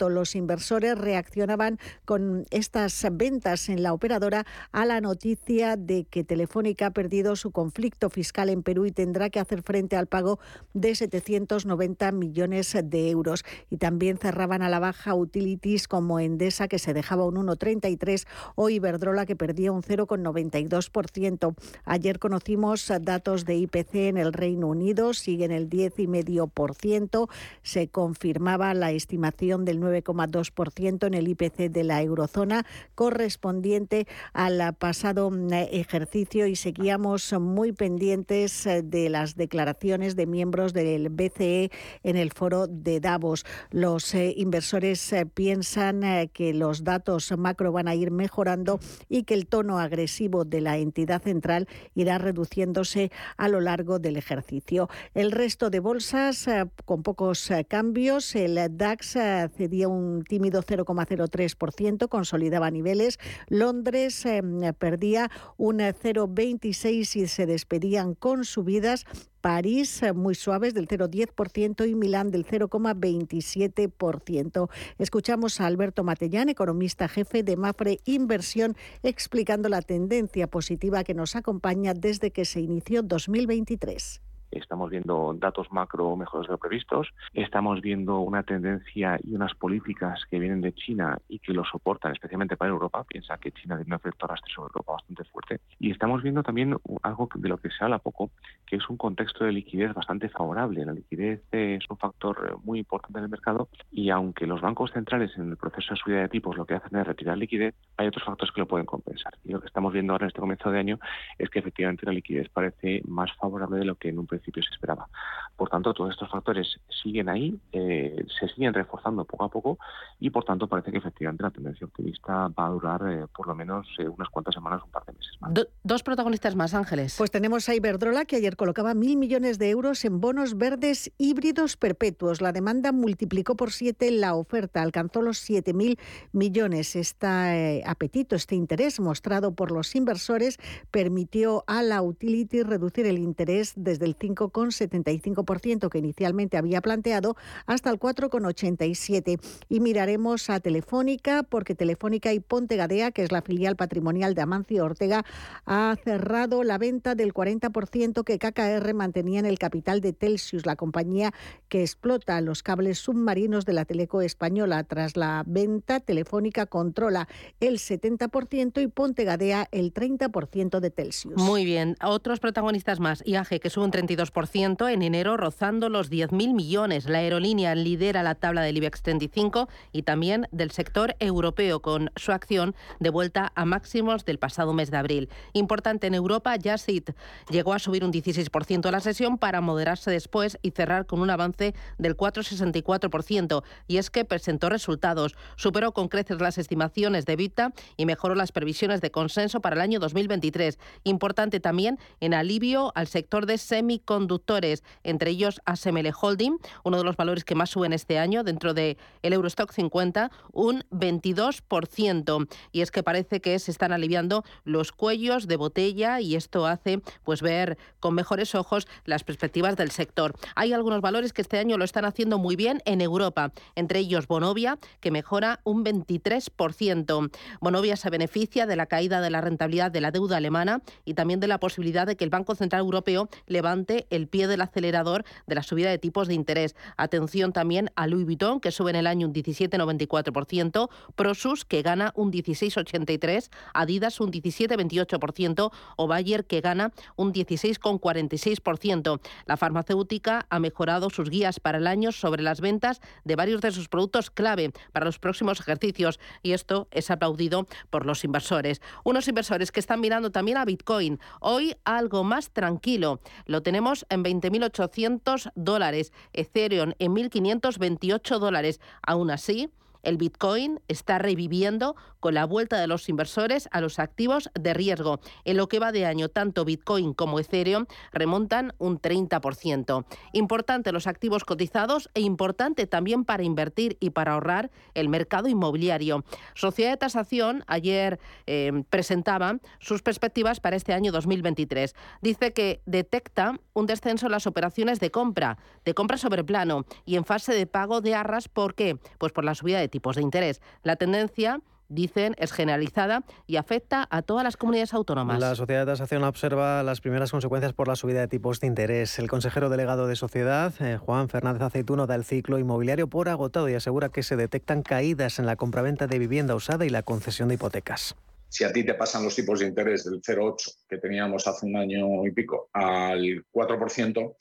[0.08, 6.86] los inversores reaccionaban con estas ventas en la operadora a la noticia de que Telefónica
[6.86, 10.38] ha perdido su conflicto fiscal en Perú y tendrá que hacer frente al pago
[10.74, 13.44] de 790 millones de euros.
[13.70, 18.70] Y también cerraban a la baja utilities como Endesa, que se dejaba un 1,33, o
[18.70, 21.54] Iberdrola, que perdía un 0,92%.
[21.84, 27.28] Ayer conocimos datos de IPC en el Reino Unido, siguen el 10,5%.
[27.62, 35.30] Se confirmaba la estimación del 9,2% en el IPC de la eurozona correspondiente al pasado
[35.30, 41.70] mm, ejercicio y seguíamos muy pendientes eh, de las declaraciones de miembros del BCE
[42.02, 43.44] en el foro de Davos.
[43.70, 49.34] Los eh, inversores eh, piensan que los datos macro van a ir mejorando y que
[49.34, 54.88] el tono agresivo de la entidad central irá reduciéndose a lo largo del ejercicio.
[55.14, 56.46] El resto de bolsas
[56.84, 59.16] con pocos cambios, el DAX
[59.56, 63.18] cedía un tímido 0,03%, consolidaba niveles.
[63.48, 69.06] Londres em, perdía un 0,26 y se despedían con subidas.
[69.40, 74.68] París eh, muy suaves del 0,10% y Milán del 0,27%.
[74.98, 81.36] Escuchamos a Alberto Matellán, economista jefe de Mafre Inversión, explicando la tendencia positiva que nos
[81.36, 87.80] acompaña desde que se inició 2023 estamos viendo datos macro mejores de lo previstos, estamos
[87.80, 92.56] viendo una tendencia y unas políticas que vienen de China y que lo soportan, especialmente
[92.56, 93.04] para Europa.
[93.04, 95.60] Piensa que China tiene un efecto arrastre sobre Europa bastante fuerte.
[95.78, 98.30] Y estamos viendo también algo de lo que se habla poco,
[98.66, 100.84] que es un contexto de liquidez bastante favorable.
[100.84, 105.30] La liquidez es un factor muy importante en el mercado y aunque los bancos centrales
[105.36, 108.24] en el proceso de subida de tipos lo que hacen es retirar liquidez, hay otros
[108.24, 109.34] factores que lo pueden compensar.
[109.44, 110.98] Y lo que estamos viendo ahora en este comienzo de año
[111.38, 114.70] es que efectivamente la liquidez parece más favorable de lo que en un principio se
[114.70, 115.08] esperaba.
[115.56, 119.78] Por tanto, todos estos factores siguen ahí, eh, se siguen reforzando poco a poco
[120.20, 123.54] y por tanto parece que efectivamente la tendencia optimista va a durar eh, por lo
[123.54, 125.52] menos eh, unas cuantas semanas, un par de meses más.
[125.82, 127.14] dos protagonistas más, Ángeles.
[127.16, 131.78] Pues tenemos a Iberdrola que ayer colocaba mil millones de euros en bonos verdes híbridos
[131.78, 132.42] perpetuos.
[132.42, 135.98] La demanda multiplicó por siete la oferta, alcanzó los siete mil
[136.32, 136.96] millones.
[136.96, 140.58] Este apetito, este interés mostrado por los inversores
[140.90, 145.45] permitió a la utility reducir el interés desde el 5,75%
[145.90, 149.40] que inicialmente había planteado hasta el 4,87%.
[149.68, 154.42] Y miraremos a Telefónica porque Telefónica y Ponte Gadea, que es la filial patrimonial de
[154.42, 155.24] Amancio Ortega,
[155.64, 160.76] ha cerrado la venta del 40% que KKR mantenía en el capital de Telsius, la
[160.76, 161.32] compañía
[161.68, 164.84] que explota los cables submarinos de la Teleco española.
[164.84, 167.28] Tras la venta, Telefónica controla
[167.60, 171.36] el 70% y Ponte Gadea el 30% de Telsius.
[171.36, 171.96] Muy bien.
[172.02, 173.22] Otros protagonistas más.
[173.26, 177.08] IAG, que sube un 32% en enero, rozando los 10.000 millones.
[177.08, 182.32] La aerolínea lidera la tabla del IBEX 35 y también del sector europeo, con su
[182.32, 185.28] acción de vuelta a máximos del pasado mes de abril.
[185.52, 187.10] Importante en Europa, Jasit
[187.50, 191.30] llegó a subir un 16% a la sesión para moderarse después y cerrar con un
[191.30, 193.62] avance del 4,64%.
[193.86, 198.52] Y es que presentó resultados, superó con creces las estimaciones de Vita y mejoró las
[198.52, 200.78] previsiones de consenso para el año 2023.
[201.04, 207.16] Importante también en alivio al sector de semiconductores, entre ellos ASML Holding, uno de los
[207.16, 212.48] valores que más suben este año dentro del el Eurostock 50, un 22%.
[212.72, 217.00] Y es que parece que se están aliviando los cuellos de botella y esto hace
[217.24, 220.34] pues ver con mejores ojos las perspectivas del sector.
[220.54, 224.26] Hay algunos valores que este año lo están haciendo muy bien en Europa, entre ellos
[224.26, 227.30] Bonovia, que mejora un 23%.
[227.60, 231.40] Bonovia se beneficia de la caída de la rentabilidad de la deuda alemana y también
[231.40, 235.15] de la posibilidad de que el Banco Central Europeo levante el pie del acelerador
[235.46, 236.74] de la subida de tipos de interés.
[236.96, 242.12] Atención también a Louis Vuitton, que sube en el año un 17,94%, Prosus, que gana
[242.14, 249.20] un 16,83%, Adidas un 17,28% o Bayer, que gana un 16,46%.
[249.46, 253.72] La farmacéutica ha mejorado sus guías para el año sobre las ventas de varios de
[253.72, 258.80] sus productos clave para los próximos ejercicios y esto es aplaudido por los inversores.
[259.04, 261.18] Unos inversores que están mirando también a Bitcoin.
[261.40, 263.20] Hoy algo más tranquilo.
[263.46, 265.05] Lo tenemos en 20.800
[265.54, 266.12] dólares.
[266.32, 268.80] Ethereum en 1.528 dólares.
[269.02, 269.70] Aún así,
[270.06, 275.20] el Bitcoin está reviviendo con la vuelta de los inversores a los activos de riesgo.
[275.44, 280.04] En lo que va de año, tanto Bitcoin como Ethereum remontan un 30%.
[280.32, 286.24] Importante los activos cotizados e importante también para invertir y para ahorrar el mercado inmobiliario.
[286.54, 291.94] Sociedad de Tasación ayer eh, presentaba sus perspectivas para este año 2023.
[292.22, 297.16] Dice que detecta un descenso en las operaciones de compra, de compra sobre plano y
[297.16, 298.48] en fase de pago de arras.
[298.48, 298.98] ¿Por qué?
[299.18, 300.60] Pues por la subida de tipos de interés.
[300.82, 305.40] La tendencia dicen, es generalizada y afecta a todas las comunidades autónomas.
[305.40, 309.18] La Sociedad de Tasación observa las primeras consecuencias por la subida de tipos de interés.
[309.18, 313.70] El consejero delegado de Sociedad, eh, Juan Fernández Aceituno, da el ciclo inmobiliario por agotado
[313.70, 317.48] y asegura que se detectan caídas en la compraventa de vivienda usada y la concesión
[317.48, 318.16] de hipotecas.
[318.50, 321.76] Si a ti te pasan los tipos de interés del 0,8 que teníamos hace un
[321.76, 324.36] año y pico al 4%,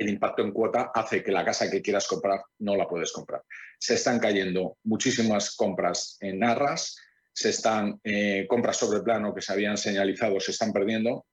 [0.00, 3.42] el impacto en cuota hace que la casa que quieras comprar no la puedes comprar.
[3.78, 6.96] Se están cayendo muchísimas compras en arras,
[7.34, 11.26] se están eh, compras sobre plano que se habían señalizado, se están perdiendo.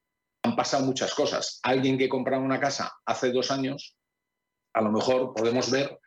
[0.44, 1.62] Han pasado muchas cosas.
[1.64, 3.96] Alguien que compraba una casa hace dos años,
[4.74, 5.98] a lo mejor podemos ver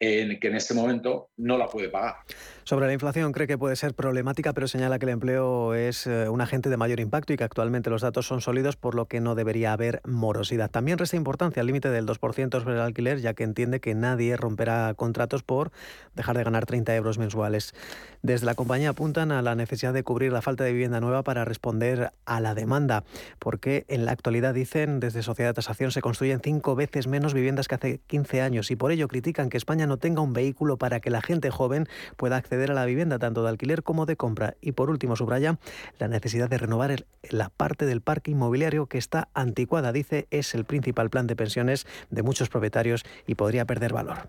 [0.00, 2.16] en que en este momento no la puede pagar.
[2.64, 6.28] Sobre la inflación cree que puede ser problemática, pero señala que el empleo es eh,
[6.28, 9.20] un agente de mayor impacto y que actualmente los datos son sólidos, por lo que
[9.20, 10.70] no debería haber morosidad.
[10.70, 14.36] También resta importancia al límite del 2% sobre el alquiler, ya que entiende que nadie
[14.36, 15.72] romperá contratos por
[16.14, 17.74] dejar de ganar 30 euros mensuales.
[18.22, 21.44] Desde la compañía apuntan a la necesidad de cubrir la falta de vivienda nueva para
[21.44, 23.02] responder a la demanda,
[23.40, 27.66] porque en la actualidad, dicen desde Sociedad de Tasación, se construyen cinco veces menos viviendas
[27.66, 31.00] que hace 15 años y por ello critican que España no tenga un vehículo para
[31.00, 34.16] que la gente joven pueda acceder acceder a la vivienda tanto de alquiler como de
[34.16, 34.56] compra.
[34.60, 35.58] Y por último, subraya
[35.98, 40.66] la necesidad de renovar la parte del parque inmobiliario que está anticuada, dice, es el
[40.66, 44.28] principal plan de pensiones de muchos propietarios y podría perder valor.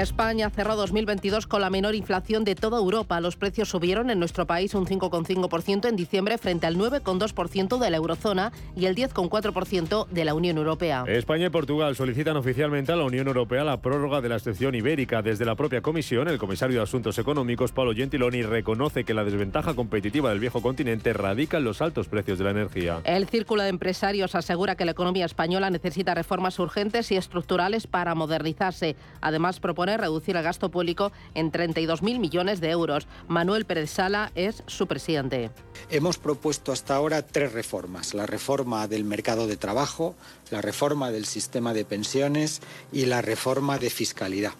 [0.00, 3.20] España cerró 2022 con la menor inflación de toda Europa.
[3.20, 7.98] Los precios subieron en nuestro país un 5,5% en diciembre frente al 9,2% de la
[7.98, 11.04] eurozona y el 10,4% de la Unión Europea.
[11.08, 15.20] España y Portugal solicitan oficialmente a la Unión Europea la prórroga de la excepción ibérica.
[15.20, 19.74] Desde la propia Comisión, el comisario de Asuntos Económicos, Paulo Gentiloni, reconoce que la desventaja
[19.74, 23.00] competitiva del viejo continente radica en los altos precios de la energía.
[23.04, 28.14] El Círculo de Empresarios asegura que la economía española necesita reformas urgentes y estructurales para
[28.14, 28.96] modernizarse.
[29.20, 33.06] Además, propone reducir el gasto público en 32.000 millones de euros.
[33.28, 35.50] Manuel Pérez Sala es su presidente.
[35.90, 38.14] Hemos propuesto hasta ahora tres reformas.
[38.14, 40.14] La reforma del mercado de trabajo,
[40.50, 42.60] la reforma del sistema de pensiones
[42.92, 44.52] y la reforma de fiscalidad.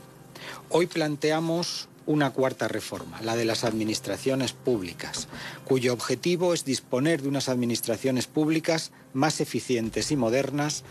[0.68, 5.28] Hoy planteamos una cuarta reforma, la de las administraciones públicas,
[5.64, 10.82] cuyo objetivo es disponer de unas administraciones públicas más eficientes y modernas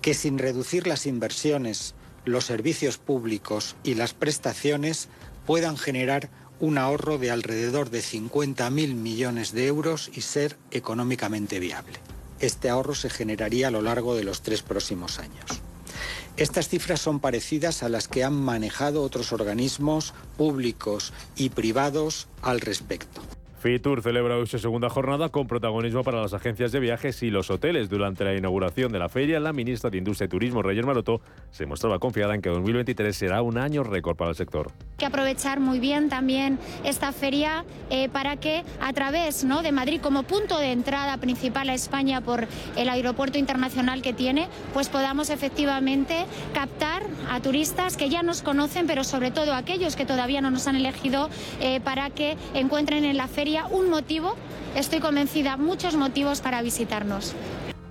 [0.00, 1.94] que sin reducir las inversiones
[2.26, 5.08] los servicios públicos y las prestaciones
[5.46, 6.28] puedan generar
[6.60, 11.98] un ahorro de alrededor de 50.000 millones de euros y ser económicamente viable.
[12.40, 15.62] Este ahorro se generaría a lo largo de los tres próximos años.
[16.36, 22.60] Estas cifras son parecidas a las que han manejado otros organismos públicos y privados al
[22.60, 23.22] respecto.
[23.58, 27.50] Fitur celebra hoy su segunda jornada con protagonismo para las agencias de viajes y los
[27.50, 27.88] hoteles.
[27.88, 31.64] Durante la inauguración de la feria, la ministra de Industria y Turismo, Reyes Maroto, se
[31.64, 34.72] mostraba confiada en que 2023 será un año récord para el sector.
[34.72, 39.62] Hay que aprovechar muy bien también esta feria eh, para que a través ¿no?
[39.62, 44.48] de Madrid como punto de entrada principal a España por el aeropuerto internacional que tiene,
[44.74, 50.04] pues podamos efectivamente captar a turistas que ya nos conocen, pero sobre todo aquellos que
[50.04, 54.36] todavía no nos han elegido eh, para que encuentren en la feria un motivo,
[54.74, 57.34] estoy convencida, muchos motivos para visitarnos.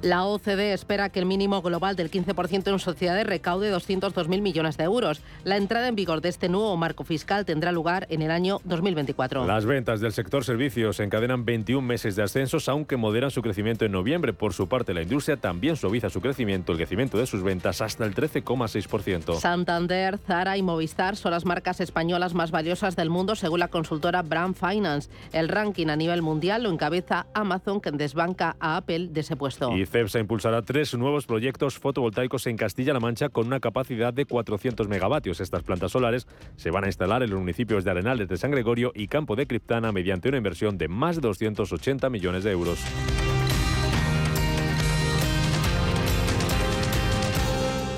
[0.05, 4.83] La OCDE espera que el mínimo global del 15% en sociedades recaude 202.000 millones de
[4.83, 5.23] euros.
[5.43, 9.47] La entrada en vigor de este nuevo marco fiscal tendrá lugar en el año 2024.
[9.47, 13.93] Las ventas del sector servicios encadenan 21 meses de ascensos, aunque moderan su crecimiento en
[13.93, 14.31] noviembre.
[14.31, 18.05] Por su parte, la industria también suaviza su crecimiento, el crecimiento de sus ventas hasta
[18.05, 19.39] el 13,6%.
[19.39, 24.21] Santander, Zara y Movistar son las marcas españolas más valiosas del mundo, según la consultora
[24.21, 25.09] Brand Finance.
[25.33, 29.71] El ranking a nivel mundial lo encabeza Amazon, que desbanca a Apple de ese puesto.
[29.95, 35.39] CEPSA impulsará tres nuevos proyectos fotovoltaicos en Castilla-La Mancha con una capacidad de 400 megavatios.
[35.39, 36.27] Estas plantas solares
[36.57, 39.47] se van a instalar en los municipios de Arenales de San Gregorio y Campo de
[39.47, 42.77] Criptana mediante una inversión de más de 280 millones de euros.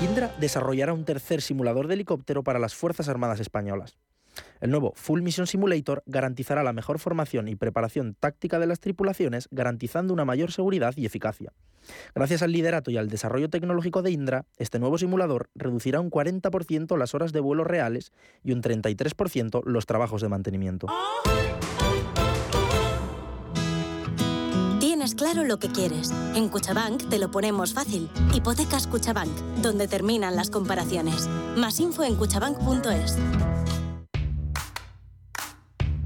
[0.00, 3.98] Indra desarrollará un tercer simulador de helicóptero para las Fuerzas Armadas Españolas.
[4.60, 9.48] El nuevo Full Mission Simulator garantizará la mejor formación y preparación táctica de las tripulaciones,
[9.50, 11.52] garantizando una mayor seguridad y eficacia.
[12.14, 16.96] Gracias al liderato y al desarrollo tecnológico de Indra, este nuevo simulador reducirá un 40%
[16.98, 20.88] las horas de vuelo reales y un 33% los trabajos de mantenimiento.
[24.80, 26.12] Tienes claro lo que quieres.
[26.34, 28.08] En Cuchabank te lo ponemos fácil.
[28.34, 29.30] Hipotecas Cuchabank,
[29.62, 31.28] donde terminan las comparaciones.
[31.56, 33.16] Más info en cuchabank.es.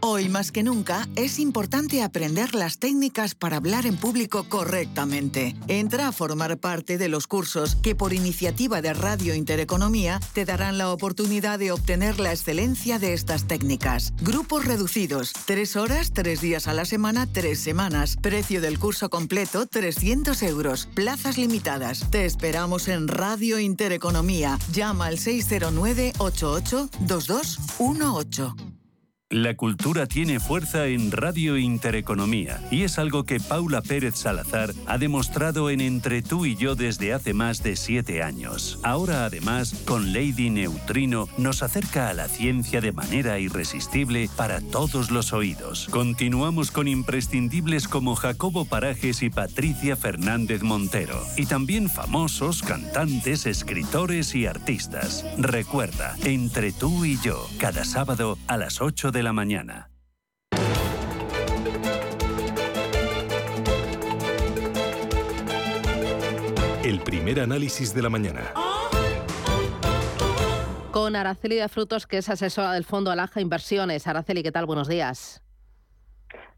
[0.00, 5.56] Hoy más que nunca es importante aprender las técnicas para hablar en público correctamente.
[5.66, 10.78] Entra a formar parte de los cursos que por iniciativa de Radio Intereconomía te darán
[10.78, 14.12] la oportunidad de obtener la excelencia de estas técnicas.
[14.22, 18.16] Grupos reducidos, tres horas, tres días a la semana, tres semanas.
[18.22, 20.88] Precio del curso completo, 300 euros.
[20.94, 22.08] Plazas limitadas.
[22.10, 24.58] Te esperamos en Radio Intereconomía.
[24.72, 28.67] Llama al 609 88 2218.
[29.30, 34.96] La cultura tiene fuerza en Radio Intereconomía y es algo que Paula Pérez Salazar ha
[34.96, 38.80] demostrado en Entre tú y yo desde hace más de siete años.
[38.82, 45.10] Ahora además, con Lady Neutrino, nos acerca a la ciencia de manera irresistible para todos
[45.10, 45.88] los oídos.
[45.90, 51.20] Continuamos con imprescindibles como Jacobo Parajes y Patricia Fernández Montero.
[51.36, 55.26] Y también famosos, cantantes, escritores y artistas.
[55.36, 59.90] Recuerda, Entre tú y yo, cada sábado a las 8 de la mañana.
[66.84, 68.52] El primer análisis de la mañana.
[70.90, 74.06] Con Araceli de Frutos, que es asesora del Fondo Alaja Inversiones.
[74.06, 74.66] Araceli, ¿qué tal?
[74.66, 75.42] Buenos días.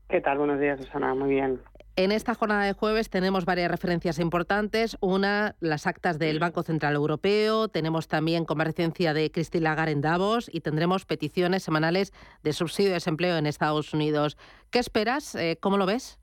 [0.09, 0.39] ¿Qué tal?
[0.39, 1.15] Buenos días, Susana.
[1.15, 1.61] Muy bien.
[1.97, 4.97] En esta jornada de jueves tenemos varias referencias importantes.
[5.01, 7.69] Una, las actas del Banco Central Europeo.
[7.69, 12.13] Tenemos también comparecencia de Christine Lagarde en Davos y tendremos peticiones semanales
[12.43, 14.39] de subsidio de desempleo en Estados Unidos.
[14.71, 15.35] ¿Qué esperas?
[15.35, 16.19] Eh, ¿Cómo lo ves?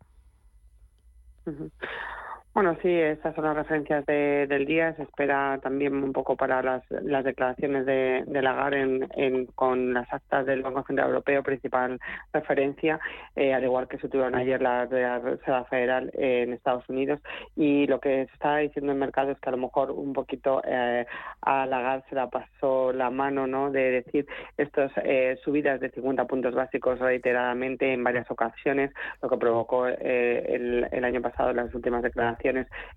[2.58, 4.92] Bueno, sí, estas son las referencias del día.
[4.96, 10.12] Se espera también un poco para las, las declaraciones de, de Lagarde en, con las
[10.12, 12.00] actas del Banco Central Europeo, principal
[12.34, 13.00] referencia,
[13.36, 17.22] eh, al igual que se tuvieron ayer la de la Reserva Federal en Estados Unidos.
[17.56, 20.14] Y lo que se está diciendo en el mercado es que a lo mejor un
[20.14, 21.06] poquito eh,
[21.42, 23.70] a Lagarde se la pasó la mano ¿no?
[23.70, 24.26] de decir
[24.58, 28.92] estas eh, subidas de 50 puntos básicos reiteradamente en varias ocasiones,
[29.22, 32.47] lo que provocó el, el año pasado las últimas declaraciones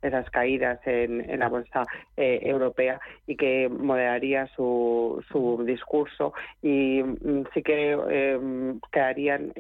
[0.03, 1.85] esas caídas en, la bolsa
[2.17, 6.33] eh, europea y que moderaría su, su discurso
[6.63, 9.53] y mm, sí que eh, quedarían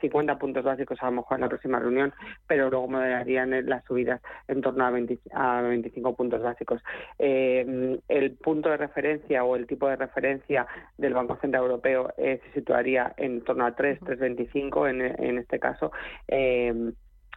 [0.00, 2.12] 50 eh, puntos básicos a lo mejor en la próxima reunión,
[2.46, 6.82] pero luego moderarían las subidas en torno a, 25 puntos básicos.
[7.18, 10.66] el punto de referencia o el tipo de referencia
[10.98, 15.90] del Banco Central Europeo se situaría en torno a 3, 3,25 en, en este caso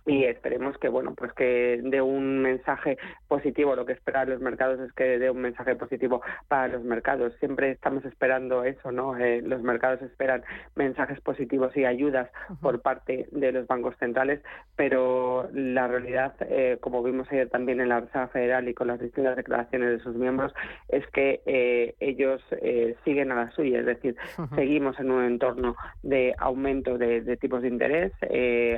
[0.08, 2.98] y esperemos que bueno pues que dé un mensaje
[3.28, 3.76] positivo.
[3.76, 7.34] Lo que esperan los mercados es que dé un mensaje positivo para los mercados.
[7.40, 10.44] Siempre estamos esperando eso no eh, los mercados esperan
[10.76, 12.30] mensajes positivos y ayudas
[12.62, 14.42] por parte de los bancos centrales
[14.78, 19.02] pero la realidad eh, como vimos ayer también en la Reserva Federal y con las
[19.02, 20.54] distintas declaraciones de sus miembros
[20.88, 22.42] es que eh, ellos
[23.04, 23.80] siguen a la suya.
[23.80, 24.16] Es decir
[24.56, 28.14] seguimos en un entorno de aumento de, de tipos de interés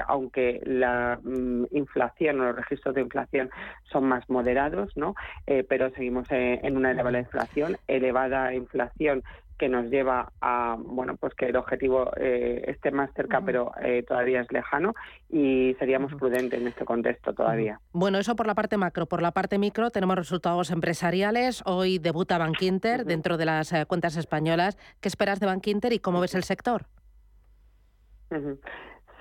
[0.07, 3.49] aunque la Mm, inflación o los registros de inflación
[3.91, 5.15] son más moderados, ¿no?
[5.47, 9.23] Eh, pero seguimos eh, en una elevada inflación, elevada inflación
[9.57, 13.73] que nos lleva a bueno pues que el objetivo eh, esté más cerca pero
[14.07, 14.93] todavía es lejano
[15.27, 17.81] y seríamos prudentes en este contexto todavía.
[17.91, 19.05] Bueno, eso por la parte macro.
[19.05, 21.61] Por la parte micro tenemos resultados empresariales.
[21.65, 24.77] Hoy debuta Bankinter dentro de las cuentas españolas.
[25.01, 26.85] ¿Qué esperas de Bankinter y cómo ves el sector?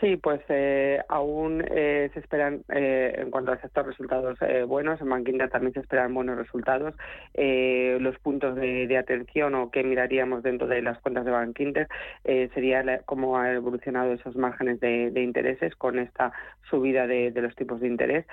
[0.01, 4.39] Sí, pues eh, aún eh, se esperan, eh, en cuanto al sector, resultados
[4.69, 5.01] buenos.
[5.01, 6.95] En Banquinta también se esperan buenos resultados.
[7.35, 11.89] los puntos de, atención o qué miraríamos dentro de las cuentas de Banquinter
[12.25, 16.33] sería cómo han evolucionado esos márgenes de, intereses con esta
[16.71, 18.27] subida de, los tipos de interés,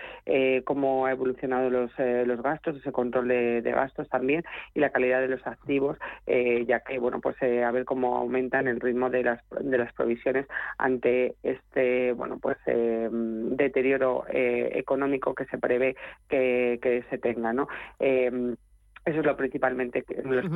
[0.65, 4.43] cómo ha evolucionado los, los gastos, ese control de, gastos también
[4.73, 5.97] y la calidad de los activos,
[6.27, 10.47] ya que, bueno, pues a ver cómo aumentan el ritmo de las, de las provisiones
[10.77, 15.95] ante este bueno pues eh, deterioro eh, económico que se prevé
[16.29, 17.67] que, que se tenga no
[17.99, 18.55] eh,
[19.05, 20.03] eso es lo principalmente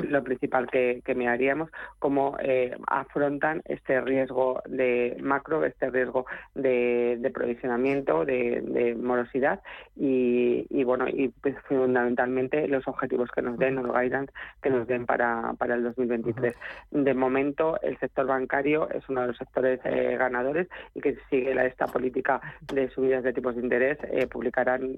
[0.09, 1.69] lo, principal que, que miraríamos,
[1.99, 6.25] cómo eh, afrontan este riesgo de macro, este riesgo
[6.55, 9.61] de, de provisionamiento, de, morosidad
[9.95, 14.33] y, y, bueno, y pues, fundamentalmente los objetivos que nos den, los guidance
[14.63, 16.55] que nos den para, para el 2023.
[16.89, 21.53] De momento, el sector bancario es uno de los sectores eh, ganadores y que sigue
[21.53, 24.97] la, esta política de subidas de tipos de interés eh, publicarán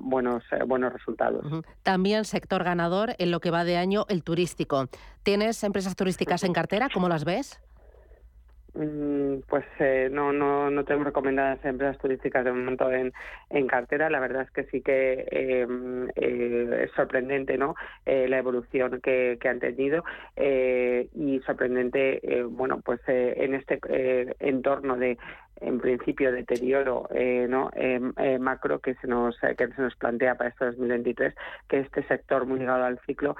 [0.00, 1.44] buenos buenos resultados.
[1.82, 4.88] También sector ganador en lo que va de año el turístico.
[5.22, 6.88] ¿Tienes empresas turísticas en cartera?
[6.92, 7.60] ¿Cómo las ves?
[8.74, 13.12] Mm, pues eh, no, no, no tengo recomendadas empresas turísticas de momento en,
[13.50, 14.08] en cartera.
[14.08, 17.74] La verdad es que sí que em, eh, es sorprendente ¿no?
[18.06, 20.04] Eh, la evolución que, que han tenido
[21.14, 23.78] y sorprendente, bueno, pues en este
[24.40, 25.18] entorno de
[25.60, 27.70] en principio deterioro eh, ¿no?
[27.74, 31.34] Em, eh, macro que se nos eh, que se nos plantea para este 2023
[31.68, 33.36] que este sector muy ligado al ciclo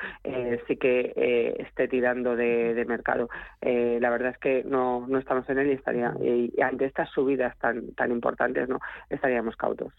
[0.67, 3.29] sí que esté tirando de, mercado.
[3.61, 7.57] La verdad es que no, no estamos en él y estaría y ante estas subidas
[7.59, 9.93] tan tan importantes no estaríamos cautos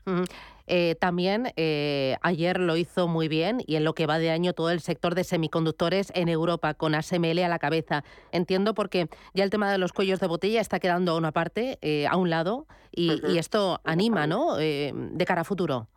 [0.67, 4.53] eh, también eh, ayer lo hizo muy bien y en lo que va de año
[4.53, 8.03] todo el sector de semiconductores en Europa, con ASML a la cabeza.
[8.31, 11.77] Entiendo porque ya el tema de los cuellos de botella está quedando a una parte,
[11.81, 14.55] eh, a un lado, y, y esto anima, ¿no?
[14.55, 15.87] de cara a futuro.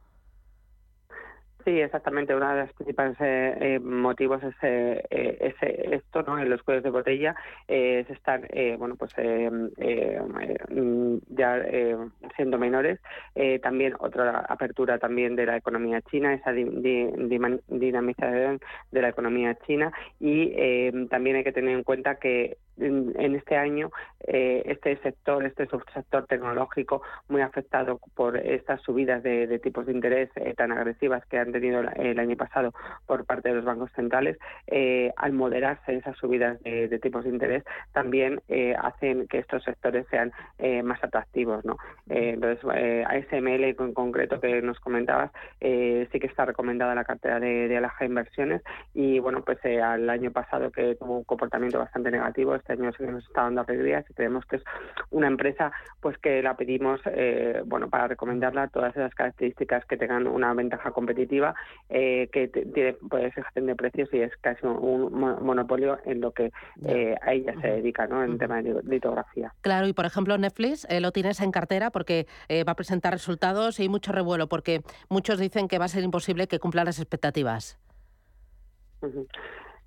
[1.66, 2.32] Sí, exactamente.
[2.32, 6.38] Uno de los principales eh, eh, motivos es, eh, ese, esto, ¿no?
[6.38, 7.34] En los cuellos de botella
[7.66, 8.46] se están,
[8.78, 11.60] bueno, pues mm, ya
[12.36, 13.00] siendo menores.
[13.62, 18.60] también otra apertura también de la economía china, esa dinamización
[18.92, 19.90] de la economía china
[20.20, 20.52] y
[21.08, 27.02] también hay que tener en cuenta que en, este año este sector, este subsector tecnológico
[27.28, 32.18] muy afectado por estas subidas de, tipos de interés tan agresivas que han tenido el
[32.18, 32.72] año pasado
[33.06, 37.64] por parte de los bancos centrales, eh, al moderarse esas subidas de, tipos de interés,
[37.92, 41.64] también eh, hacen que estos sectores sean eh, más atractivos.
[41.64, 41.76] ¿no?
[42.08, 42.64] entonces,
[43.06, 48.04] ASML en concreto que nos comentabas, sí que está recomendada la cartera de, de Alaja
[48.04, 48.62] Inversiones
[48.94, 53.04] y bueno, pues al año pasado que tuvo un comportamiento bastante negativo, este año sí
[53.04, 54.62] que nos está dando alegrías y creemos que es
[55.10, 57.00] una empresa pues que la pedimos
[57.66, 61.54] bueno para recomendarla todas esas características que tengan una ventaja competitiva
[61.88, 66.52] eh, que tiene pues, gestión de precios y es casi un, monopolio en lo que
[66.84, 68.24] eh, a ella se dedica, ¿no?
[68.24, 69.52] En tema de litografía.
[69.60, 72.26] Claro, y por ejemplo Netflix eh, lo tienes en cartera porque
[72.66, 76.02] va a presentar resultados y hay mucho revuelo porque muchos dicen que va a ser
[76.02, 77.78] imposible que cumpla las expectativas.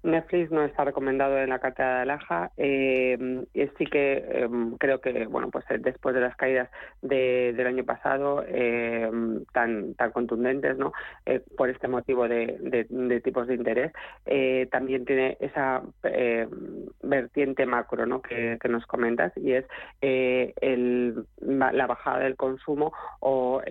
[0.04, 2.52] Netflix no está recomendado en la cartera de Alaja.
[2.58, 3.46] Eh,
[3.78, 6.70] sí que em, creo que, bueno, pues eh, después de las caídas
[7.02, 10.94] del año pasado em, tan tan contundentes, ¿no?
[11.26, 13.92] Eh, por este motivo de, tipos de interés,
[14.26, 15.82] eh, también tiene esa
[17.02, 18.22] vertiente macro, ¿no?
[18.22, 19.66] Que, nos comentas y es
[20.02, 23.64] el, la bajada del consumo o,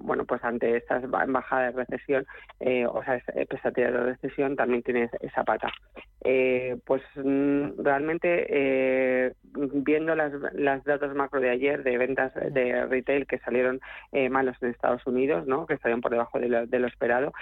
[0.00, 2.26] bueno, pues ante esta bajada de recesión,
[2.88, 5.69] o sea, expectativa de recesión, también tiene esa pata.
[6.22, 12.84] Eh, pues mm, realmente eh, viendo las, las datos macro de ayer de ventas de
[12.86, 13.80] retail que salieron
[14.12, 15.66] eh, malos en Estados Unidos, ¿no?
[15.66, 17.32] que salieron por debajo de lo, esperado,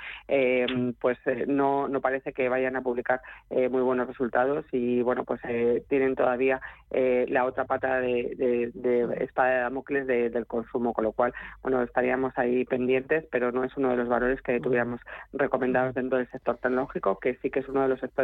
[1.01, 3.21] pues no, no parece que vayan a publicar
[3.51, 5.41] muy buenos resultados y bueno pues
[5.89, 6.61] tienen todavía
[6.91, 8.73] la otra pata de,
[9.21, 13.77] espada de Damocles del consumo, con lo cual bueno estaríamos ahí pendientes, pero no es
[13.77, 15.01] uno de los valores que tuviéramos
[15.33, 18.18] recomendados dentro del sector tecnológico, que sí que es uno de los sectores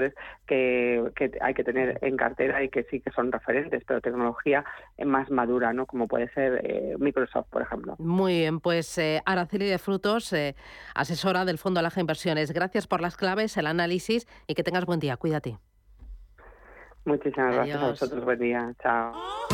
[0.47, 4.65] que, hay que tener en cartera y que sí que son referentes, pero tecnología
[5.05, 5.87] más madura, ¿no?
[5.87, 7.97] Como puede ser eh, Microsoft, por ejemplo.
[7.99, 10.55] Muy bien, pues eh, Araceli de Frutos, eh,
[10.95, 12.53] asesora del Fondo Alaja Inversiones.
[12.53, 15.17] Gracias por las claves, el análisis y que tengas buen día.
[15.17, 15.59] Cuídate.
[17.05, 18.25] Muchísimas gracias a vosotros.
[18.25, 18.75] Buen día.
[18.83, 19.54] Chao.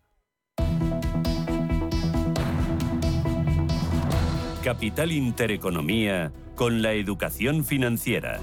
[4.63, 8.39] Capital Intereconomía con la educación financiera.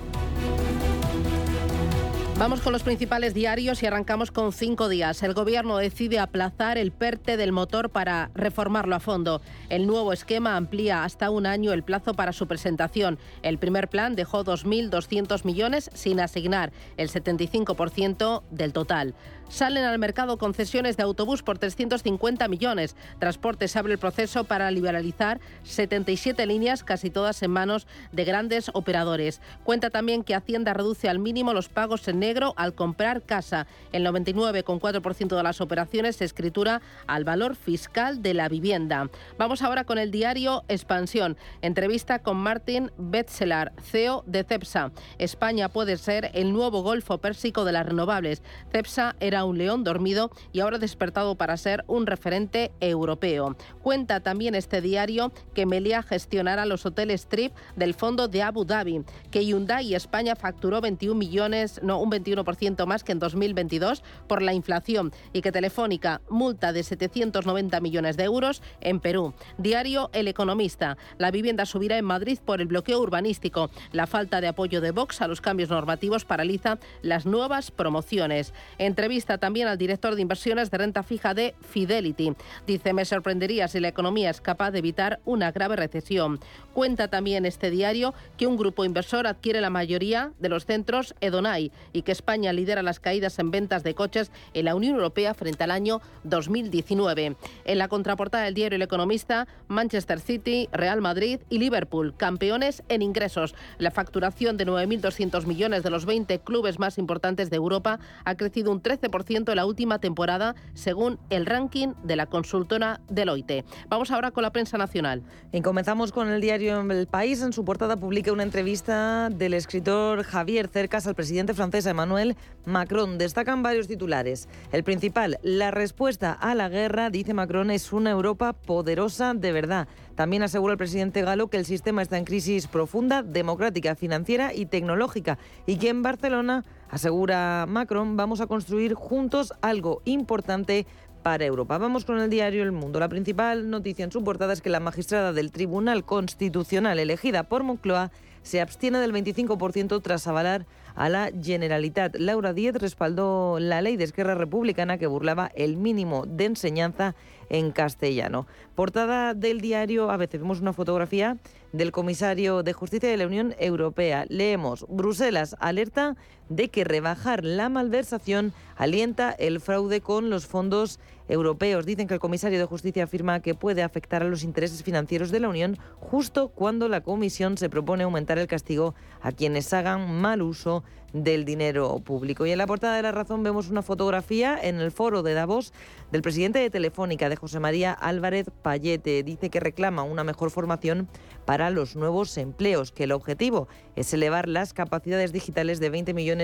[2.39, 5.25] Vamos con los principales diarios y arrancamos con cinco días.
[5.25, 9.43] El gobierno decide aplazar el PERTE del motor para reformarlo a fondo.
[9.69, 13.19] El nuevo esquema amplía hasta un año el plazo para su presentación.
[13.43, 19.15] El primer plan dejó 2.200 millones sin asignar el 75% del total.
[19.49, 22.97] Salen al mercado concesiones de autobús por 350 millones.
[23.19, 29.41] Transportes abre el proceso para liberalizar 77 líneas, casi todas en manos de grandes operadores.
[29.65, 33.67] Cuenta también que Hacienda reduce al mínimo los pagos en negro al comprar casa.
[33.93, 39.09] El 99,4% de las operaciones se escritura al valor fiscal de la vivienda.
[39.39, 41.39] Vamos ahora con el diario Expansión.
[41.63, 44.93] Entrevista con Martin Betzelar, CEO de CEPSA.
[45.19, 48.43] España puede ser el nuevo Golfo Pérsico de las renovables.
[48.71, 53.57] CEPSA era un león dormido y ahora despertado para ser un referente europeo.
[53.83, 59.05] Cuenta también este diario que Melia gestionará los hoteles Trip del fondo de Abu Dhabi,
[59.31, 64.55] que Hyundai España facturó 21 millones, no, un 21% más que en 2022 por la
[64.55, 69.35] inflación y que Telefónica multa de 790 millones de euros en Perú.
[69.59, 70.97] Diario El Economista.
[71.19, 73.71] La vivienda subirá en Madrid por el bloqueo urbanístico.
[73.93, 78.55] La falta de apoyo de Vox a los cambios normativos paraliza las nuevas promociones.
[78.79, 82.33] Entrevista también al director de inversiones de renta fija de Fidelity.
[82.67, 86.41] Dice, me sorprendería si la economía es capaz de evitar una grave recesión.
[86.73, 91.73] Cuenta también este diario que un grupo inversor adquiere la mayoría de los centros Edonai
[91.93, 95.65] y que España lidera las caídas en ventas de coches en la Unión Europea frente
[95.65, 97.37] al año 2019.
[97.65, 103.03] En la contraportada del diario El Economista, Manchester City, Real Madrid y Liverpool, campeones en
[103.03, 103.55] ingresos.
[103.79, 108.71] La facturación de 9.200 millones de los 20 clubes más importantes de Europa ha crecido
[108.71, 109.09] un 13%
[109.55, 113.65] la última temporada, según el ranking de la consultora Deloitte.
[113.89, 115.23] Vamos ahora con la prensa nacional.
[115.53, 117.43] Y comenzamos con el diario El País.
[117.43, 123.19] En su portada publica una entrevista del escritor Javier Cercas al presidente francés Emmanuel Macron.
[123.19, 124.49] Destacan varios titulares.
[124.73, 129.89] El principal, la respuesta a la guerra, dice Macron, es una Europa poderosa de verdad.
[130.19, 134.67] También asegura el presidente galo que el sistema está en crisis profunda, democrática, financiera y
[134.67, 140.89] tecnológica y que en Barcelona, asegura Macron, vamos a construir juntos algo importante
[141.23, 141.79] para Europa.
[141.79, 142.99] Vamos con el diario El Mundo.
[142.99, 147.63] La principal noticia en su portada es que la magistrada del Tribunal Constitucional elegida por
[147.63, 148.11] Moncloa
[148.49, 152.17] se abstiene del 25% tras avalar a la Generalitat.
[152.17, 157.15] Laura Díez respaldó la ley de Esquerra Republicana que burlaba el mínimo de enseñanza
[157.51, 158.47] en castellano.
[158.75, 161.37] Portada del diario, a veces vemos una fotografía
[161.73, 164.25] del comisario de Justicia de la Unión Europea.
[164.31, 166.17] Leemos, Bruselas alerta
[166.49, 171.87] de que rebajar la malversación alienta el fraude con los fondos europeos.
[171.87, 175.41] Dicen que el comisario de Justicia afirma que puede afectar a los intereses financieros de
[175.41, 180.43] la Unión justo cuando la Comisión se propone aumentar el castigo a quienes hagan mal
[180.43, 182.45] uso del dinero público.
[182.45, 185.73] Y en la portada de La Razón vemos una fotografía en el foro de Davos
[186.13, 189.23] del presidente de Telefónica, de José María Álvarez Payete.
[189.23, 191.09] Dice que reclama una mejor formación
[191.47, 196.38] para los nuevos empleos, que el objetivo es elevar las capacidades digitales de 20 millones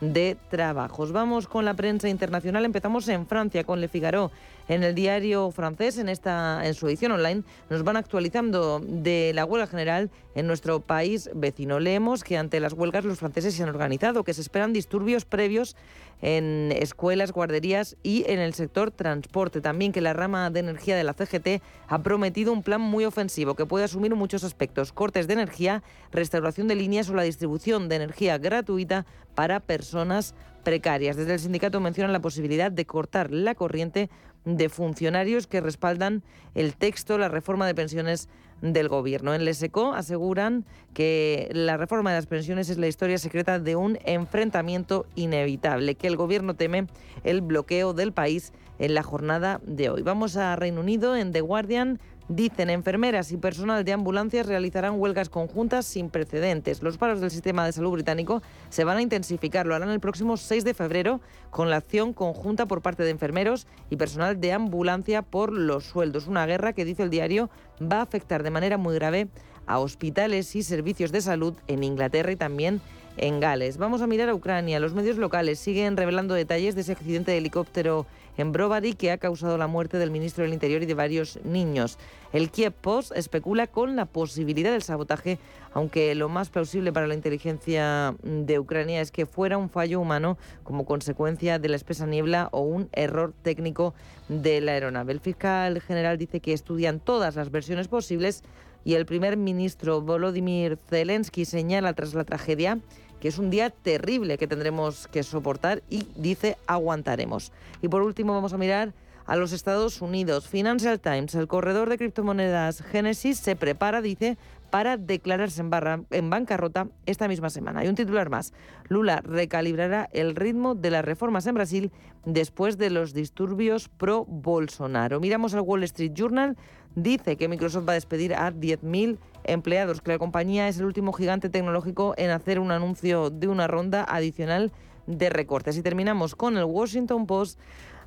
[0.00, 1.12] de trabajos.
[1.12, 2.64] Vamos con la prensa internacional.
[2.64, 4.30] Empezamos en Francia con Le Figaro.
[4.68, 9.46] En el diario francés, en, esta, en su edición online, nos van actualizando de la
[9.46, 11.80] huelga general en nuestro país vecino.
[11.80, 15.74] Leemos que ante las huelgas los franceses se han organizado, que se esperan disturbios previos
[16.20, 19.62] en escuelas, guarderías y en el sector transporte.
[19.62, 23.54] También que la rama de energía de la CGT ha prometido un plan muy ofensivo
[23.54, 27.96] que puede asumir muchos aspectos, cortes de energía, restauración de líneas o la distribución de
[27.96, 30.34] energía gratuita para personas
[30.68, 31.16] precarias.
[31.16, 34.10] Desde el sindicato mencionan la posibilidad de cortar la corriente
[34.44, 36.22] de funcionarios que respaldan
[36.54, 38.28] el texto, la reforma de pensiones
[38.60, 39.32] del gobierno.
[39.32, 43.98] En Leseco aseguran que la reforma de las pensiones es la historia secreta de un
[44.04, 46.86] enfrentamiento inevitable, que el gobierno teme
[47.24, 50.02] el bloqueo del país en la jornada de hoy.
[50.02, 51.98] Vamos a Reino Unido en The Guardian
[52.28, 56.82] Dicen, enfermeras y personal de ambulancias realizarán huelgas conjuntas sin precedentes.
[56.82, 59.64] Los paros del sistema de salud británico se van a intensificar.
[59.64, 63.66] Lo harán el próximo 6 de febrero con la acción conjunta por parte de enfermeros
[63.88, 66.26] y personal de ambulancia por los sueldos.
[66.26, 67.48] Una guerra que, dice el diario,
[67.80, 69.28] va a afectar de manera muy grave
[69.66, 72.82] a hospitales y servicios de salud en Inglaterra y también
[73.16, 73.78] en Gales.
[73.78, 74.80] Vamos a mirar a Ucrania.
[74.80, 78.06] Los medios locales siguen revelando detalles de ese accidente de helicóptero
[78.38, 81.98] en Brovary que ha causado la muerte del ministro del Interior y de varios niños.
[82.32, 85.38] El Kiev Post especula con la posibilidad del sabotaje,
[85.72, 90.38] aunque lo más plausible para la inteligencia de Ucrania es que fuera un fallo humano
[90.62, 93.92] como consecuencia de la espesa niebla o un error técnico
[94.28, 95.12] de la aeronave.
[95.12, 98.44] El fiscal general dice que estudian todas las versiones posibles
[98.84, 102.78] y el primer ministro Volodymyr Zelensky señala tras la tragedia
[103.20, 107.52] que es un día terrible que tendremos que soportar y dice aguantaremos.
[107.82, 108.92] Y por último vamos a mirar
[109.28, 110.48] a los Estados Unidos.
[110.48, 114.38] Financial Times, el corredor de criptomonedas Genesis, se prepara, dice,
[114.70, 115.62] para declararse
[116.10, 117.80] en, bancarrota esta misma semana.
[117.80, 118.52] Hay un titular más.
[118.88, 121.92] Lula recalibrará el ritmo de las reformas en Brasil
[122.24, 125.20] después de los disturbios pro Bolsonaro.
[125.20, 126.56] Miramos al Wall Street Journal.
[126.94, 131.12] Dice que Microsoft va a despedir a 10.000 empleados, que la compañía es el último
[131.12, 134.72] gigante tecnológico en hacer un anuncio de una ronda adicional
[135.06, 135.76] de recortes.
[135.76, 137.58] Y terminamos con el Washington Post.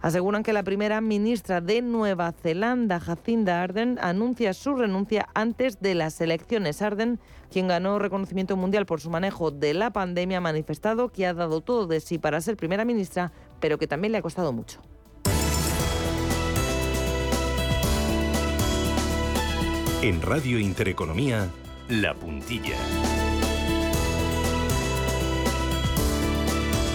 [0.02, 5.94] Aseguran que la primera ministra de Nueva Zelanda, Jacinda Ardern, anuncia su renuncia antes de
[5.94, 6.82] las elecciones.
[6.82, 7.20] Ardern,
[7.52, 11.62] quien ganó reconocimiento mundial por su manejo de la pandemia, ha manifestado que ha dado
[11.62, 14.82] todo de sí para ser primera ministra, pero que también le ha costado mucho.
[20.02, 21.48] En Radio Intereconomía,
[21.88, 22.76] La Puntilla.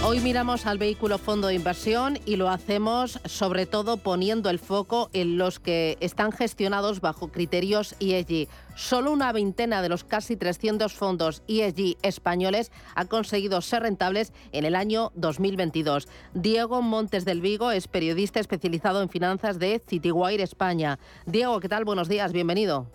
[0.09, 5.09] Hoy miramos al vehículo fondo de inversión y lo hacemos sobre todo poniendo el foco
[5.11, 8.47] en los que están gestionados bajo criterios ESG.
[8.77, 14.63] Solo una veintena de los casi 300 fondos ESG españoles ha conseguido ser rentables en
[14.63, 16.07] el año 2022.
[16.33, 20.99] Diego Montes del Vigo es periodista especializado en finanzas de Citywire España.
[21.25, 21.83] Diego, ¿qué tal?
[21.83, 22.87] Buenos días, bienvenido.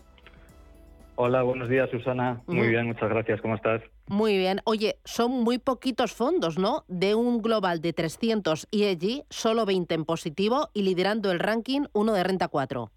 [1.24, 2.42] Hola, buenos días, Susana.
[2.48, 3.40] Muy bien, muchas gracias.
[3.40, 3.80] ¿Cómo estás?
[4.08, 4.58] Muy bien.
[4.64, 6.82] Oye, son muy poquitos fondos, ¿no?
[6.88, 12.12] De un global de 300 ESG, solo 20 en positivo y liderando el ranking uno
[12.12, 12.90] de renta 4.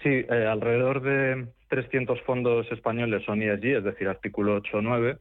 [0.00, 5.18] Sí, eh, alrededor de 300 fondos españoles son ESG, es decir, artículo 8 o 9,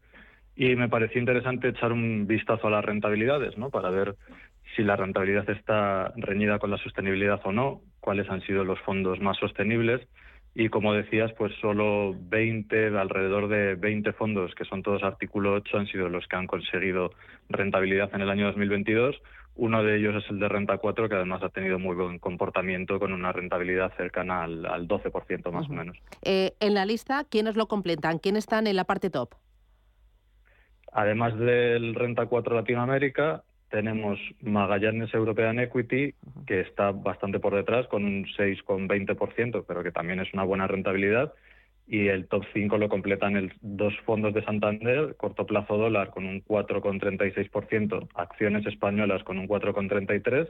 [0.55, 3.71] y me pareció interesante echar un vistazo a las rentabilidades, ¿no?
[3.71, 4.17] Para ver
[4.75, 9.19] si la rentabilidad está reñida con la sostenibilidad o no, cuáles han sido los fondos
[9.19, 10.07] más sostenibles
[10.53, 15.77] y como decías, pues solo 20, alrededor de 20 fondos, que son todos artículo 8,
[15.77, 17.11] han sido los que han conseguido
[17.49, 19.21] rentabilidad en el año 2022.
[19.55, 22.99] Uno de ellos es el de Renta 4, que además ha tenido muy buen comportamiento
[22.99, 25.97] con una rentabilidad cercana al, 12% más o menos.
[26.21, 28.19] Eh, en la lista, ¿quiénes lo completan?
[28.19, 29.35] ¿Quiénes están en la parte top?
[30.91, 36.13] Además del Renta 4 Latinoamérica, tenemos Magallanes European Equity,
[36.45, 41.33] que está bastante por detrás, con un 6,20%, pero que también es una buena rentabilidad.
[41.87, 46.25] Y el top 5 lo completan el, dos fondos de Santander, corto plazo dólar con
[46.25, 50.49] un 4,36%, acciones españolas con un 4,33%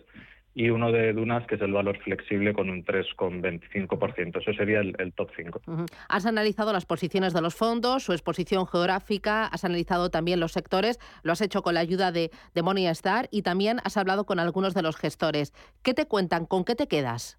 [0.54, 4.42] y uno de Dunas, que es el valor flexible, con un 3,25%.
[4.42, 5.62] Eso sería el, top 5.
[6.10, 11.00] Has analizado las posiciones de los fondos, su exposición geográfica, has analizado también los sectores,
[11.24, 14.74] lo has hecho con la ayuda de, de Morningstar y también has hablado con algunos
[14.74, 15.54] de los gestores.
[15.84, 16.46] ¿Qué te cuentan?
[16.46, 17.38] ¿Con qué te quedas?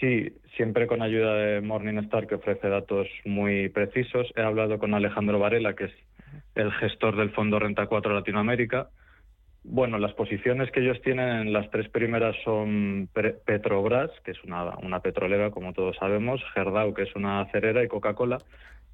[0.00, 4.32] Sí, siempre con ayuda de Morningstar, que ofrece datos muy precisos.
[4.36, 5.92] He hablado con Alejandro Varela, que es
[6.54, 8.90] el gestor del fondo Renta 4 Latinoamérica.
[9.62, 15.00] Bueno, las posiciones que ellos tienen, las tres primeras son Petrobras, que es una, una
[15.00, 18.38] petrolera, como todos sabemos, Gerdau, que es una acerera, y Coca-Cola.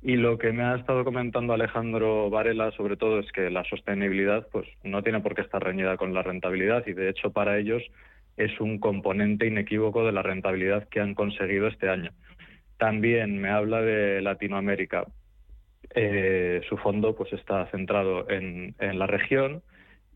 [0.03, 4.49] Y lo que me ha estado comentando Alejandro Varela, sobre todo, es que la sostenibilidad
[4.51, 7.83] pues, no tiene por qué estar reñida con la rentabilidad y, de hecho, para ellos
[8.37, 12.11] es un componente inequívoco de la rentabilidad que han conseguido este año.
[12.77, 15.07] También me habla de Latinoamérica.
[15.95, 19.63] Eh, su fondo pues está centrado en, en la región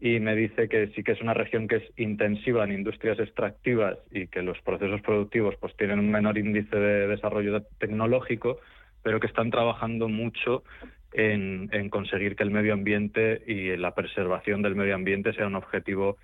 [0.00, 3.98] y me dice que sí que es una región que es intensiva en industrias extractivas
[4.10, 8.58] y que los procesos productivos pues tienen un menor índice de desarrollo tecnológico,
[9.02, 10.64] pero que están trabajando mucho
[11.12, 15.56] en, en conseguir que el medio ambiente y la preservación del medio ambiente sea un
[15.56, 16.16] objetivo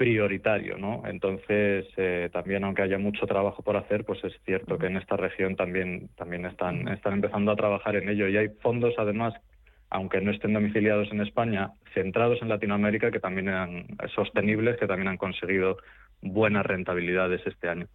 [0.00, 1.02] prioritario, ¿no?
[1.04, 5.18] Entonces, eh, también aunque haya mucho trabajo por hacer, pues es cierto que en esta
[5.18, 8.26] región también, también están, están empezando a trabajar en ello.
[8.26, 9.34] Y hay fondos, además,
[9.90, 15.08] aunque no estén domiciliados en España, centrados en Latinoamérica, que también eran sostenibles, que también
[15.08, 15.78] han conseguido
[16.22, 17.88] buenas rentabilidades este año.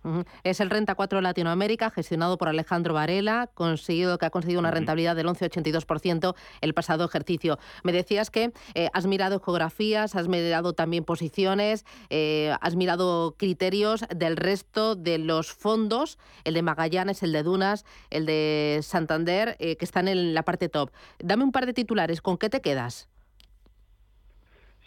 [0.44, 5.16] Es el Renta 4 Latinoamérica, gestionado por Alejandro Varela, conseguido, que ha conseguido una rentabilidad
[5.16, 7.60] del 11,82% el pasado ejercicio.
[7.84, 14.06] Me decías que eh, has mirado geografías, has mirado también posiciones, eh, has mirado criterios
[14.16, 19.76] del resto de los fondos, el de Magallanes, el de Dunas, el de Santander, eh,
[19.78, 20.92] que están en la parte top.
[21.20, 23.10] Dame un par de titulares, ¿con qué te quedas?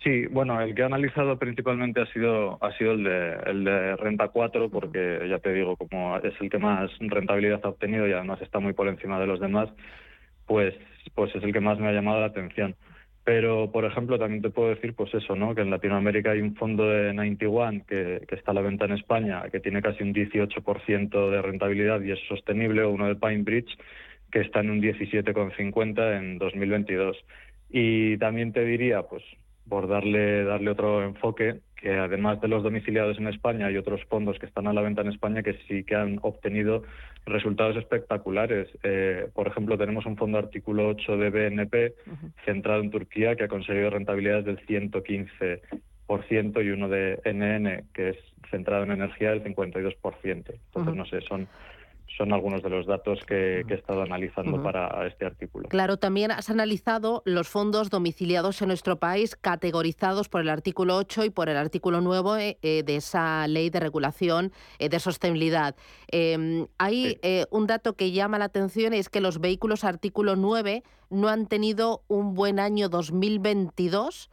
[0.02, 3.96] Sí, bueno, el que he analizado principalmente ha sido ha sido el de el de
[3.96, 8.12] renta 4 porque ya te digo como es el que más rentabilidad ha obtenido y
[8.12, 9.68] además está muy por encima de los demás,
[10.46, 10.74] pues
[11.14, 12.76] pues es el que más me ha llamado la atención.
[13.28, 15.54] Pero, por ejemplo, también te puedo decir, pues eso, ¿no?
[15.54, 18.92] Que en Latinoamérica hay un fondo de 91 que, que está a la venta en
[18.92, 23.42] España, que tiene casi un 18% de rentabilidad y es sostenible, o uno de Pine
[23.42, 23.76] Bridge,
[24.32, 27.18] que está en un 17,50 en 2022.
[27.68, 29.22] Y también te diría, pues,
[29.68, 34.38] por darle, darle otro enfoque, que además de los domiciliados en España hay otros fondos
[34.38, 36.82] que están a la venta en España que sí que han obtenido
[37.26, 38.68] resultados espectaculares.
[38.82, 41.94] Eh, por ejemplo, tenemos un fondo artículo 8 de BNP
[42.44, 48.16] centrado en Turquía que ha conseguido rentabilidades del 115% y uno de NN que es
[48.50, 49.94] centrado en energía del 52%.
[50.24, 51.46] Entonces, no sé, son
[52.18, 55.68] son algunos de los datos que, he estado analizando para este artículo.
[55.68, 61.24] Claro, también has analizado los fondos domiciliados en nuestro país, categorizados por el artículo 8
[61.24, 65.76] y por el artículo 9 eh, de esa ley de regulación eh, de sostenibilidad.
[66.08, 70.34] Em, hay eh, un dato que llama la atención y es que los vehículos artículo
[70.34, 74.28] 9 no han tenido un buen año 2022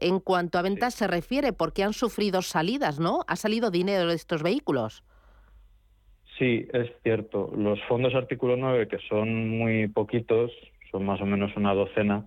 [0.00, 3.24] en cuanto a ventas se refiere, porque han sufrido salidas, ¿no?
[3.26, 5.02] Ha salido dinero de estos vehículos.
[6.38, 7.52] Sí, es cierto.
[7.56, 10.52] Los fondos artículo 9, que son muy poquitos,
[10.90, 12.26] son más o menos una docena,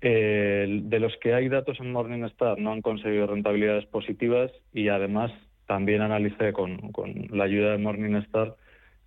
[0.00, 5.32] eh, de los que hay datos en Morningstar no han conseguido rentabilidades positivas y además
[5.66, 6.92] también analicé con,
[7.30, 8.56] la ayuda de Morningstar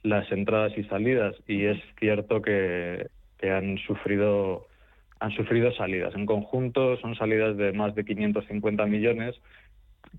[0.04, 3.08] las entradas y salidas y es cierto que,
[3.38, 4.68] que han sufrido
[5.20, 6.16] han sufrido salidas.
[6.16, 9.36] En conjunto son salidas de más de 550 millones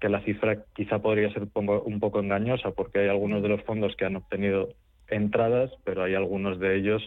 [0.00, 3.94] que la cifra quizá podría ser un poco engañosa porque hay algunos de los fondos
[3.96, 4.70] que han obtenido
[5.08, 7.02] entradas, pero hay algunos de ellos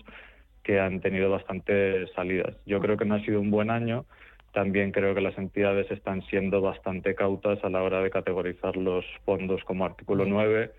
[0.63, 2.55] que han tenido bastantes salidas.
[2.65, 4.05] Yo creo que no ha sido un buen año.
[4.53, 9.05] También creo que las entidades están siendo bastante cautas a la hora de categorizar los
[9.25, 10.71] fondos como artículo 9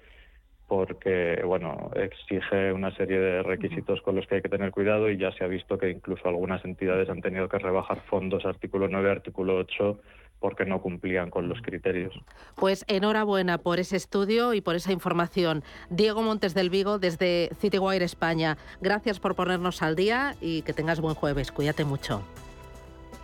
[0.66, 5.18] porque bueno exige una serie de requisitos con los que hay que tener cuidado y
[5.18, 9.10] ya se ha visto que incluso algunas entidades han tenido que rebajar fondos artículo 9
[9.10, 10.00] artículo 8
[10.44, 12.12] porque no cumplían con los criterios.
[12.54, 15.64] Pues enhorabuena por ese estudio y por esa información.
[15.88, 18.58] Diego Montes del Vigo desde Citywire España.
[18.82, 21.50] Gracias por ponernos al día y que tengas buen jueves.
[21.50, 22.20] Cuídate mucho.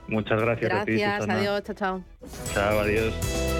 [0.09, 0.71] Muchas gracias.
[0.71, 2.05] Gracias, adiós, chao, chao.
[2.55, 3.60] Chao, adiós.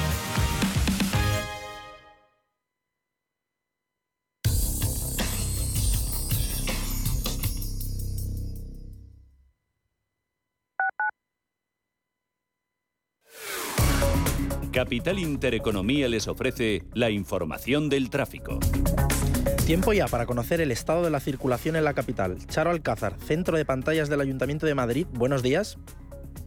[14.71, 18.57] Capital Intereconomía les ofrece la información del tráfico.
[19.65, 22.37] Tiempo ya para conocer el estado de la circulación en la capital.
[22.47, 25.07] Charo Alcázar, centro de pantallas del Ayuntamiento de Madrid.
[25.11, 25.77] Buenos días.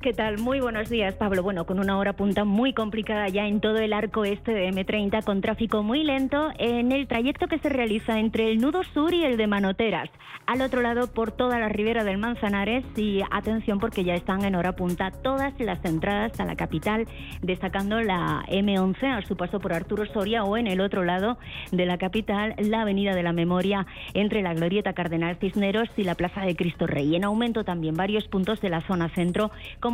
[0.05, 0.37] ¿Qué tal?
[0.37, 1.43] Muy buenos días, Pablo.
[1.43, 5.25] Bueno, con una hora punta muy complicada ya en todo el arco este de M30,
[5.25, 9.25] con tráfico muy lento en el trayecto que se realiza entre el nudo sur y
[9.25, 10.11] el de Manoteras.
[10.47, 14.57] Al otro lado, por toda la ribera del Manzanares, y atención porque ya están en
[14.57, 17.09] hora punta todas las entradas a la capital,
[17.41, 21.39] destacando la M11 a su paso por Arturo Soria o en el otro lado
[21.73, 26.15] de la capital, la Avenida de la Memoria entre la Glorieta Cardenal Cisneros y la
[26.15, 27.17] Plaza de Cristo Rey.
[27.17, 29.51] En aumento también varios puntos de la zona centro,
[29.81, 29.94] como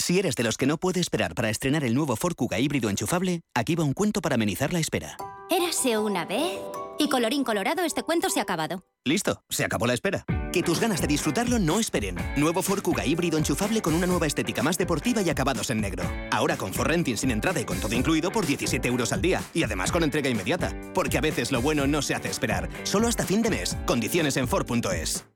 [0.00, 3.40] Si eres de los que no puede esperar para estrenar el nuevo Ford híbrido enchufable,
[3.54, 5.16] aquí va un cuento para amenizar la espera.
[5.50, 6.58] Érase una vez
[6.98, 8.84] y colorín colorado este cuento se ha acabado.
[9.04, 10.24] Listo, se acabó la espera.
[10.52, 12.16] Que tus ganas de disfrutarlo no esperen.
[12.36, 16.04] Nuevo Ford Kuga híbrido enchufable con una nueva estética más deportiva y acabados en negro.
[16.30, 19.42] Ahora con Ford Renting sin entrada y con todo incluido por 17 euros al día.
[19.54, 20.74] Y además con entrega inmediata.
[20.94, 22.68] Porque a veces lo bueno no se hace esperar.
[22.84, 23.76] Solo hasta fin de mes.
[23.86, 25.26] Condiciones en Ford.es.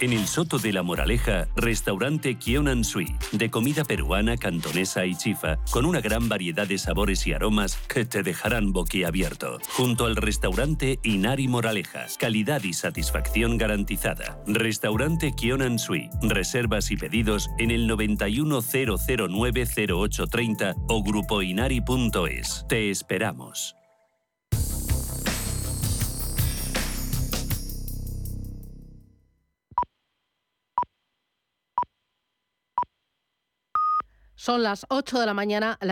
[0.00, 5.58] En el Soto de la Moraleja, restaurante Kionan Sui, de comida peruana, cantonesa y chifa,
[5.70, 9.58] con una gran variedad de sabores y aromas que te dejarán boquiabierto.
[9.76, 14.38] Junto al restaurante Inari Moraleja, calidad y satisfacción garantizada.
[14.46, 22.66] Restaurante Kionan Sui, reservas y pedidos en el 910090830 o grupoinari.es.
[22.68, 23.74] Te esperamos.
[34.34, 35.78] Son las 8 de la mañana.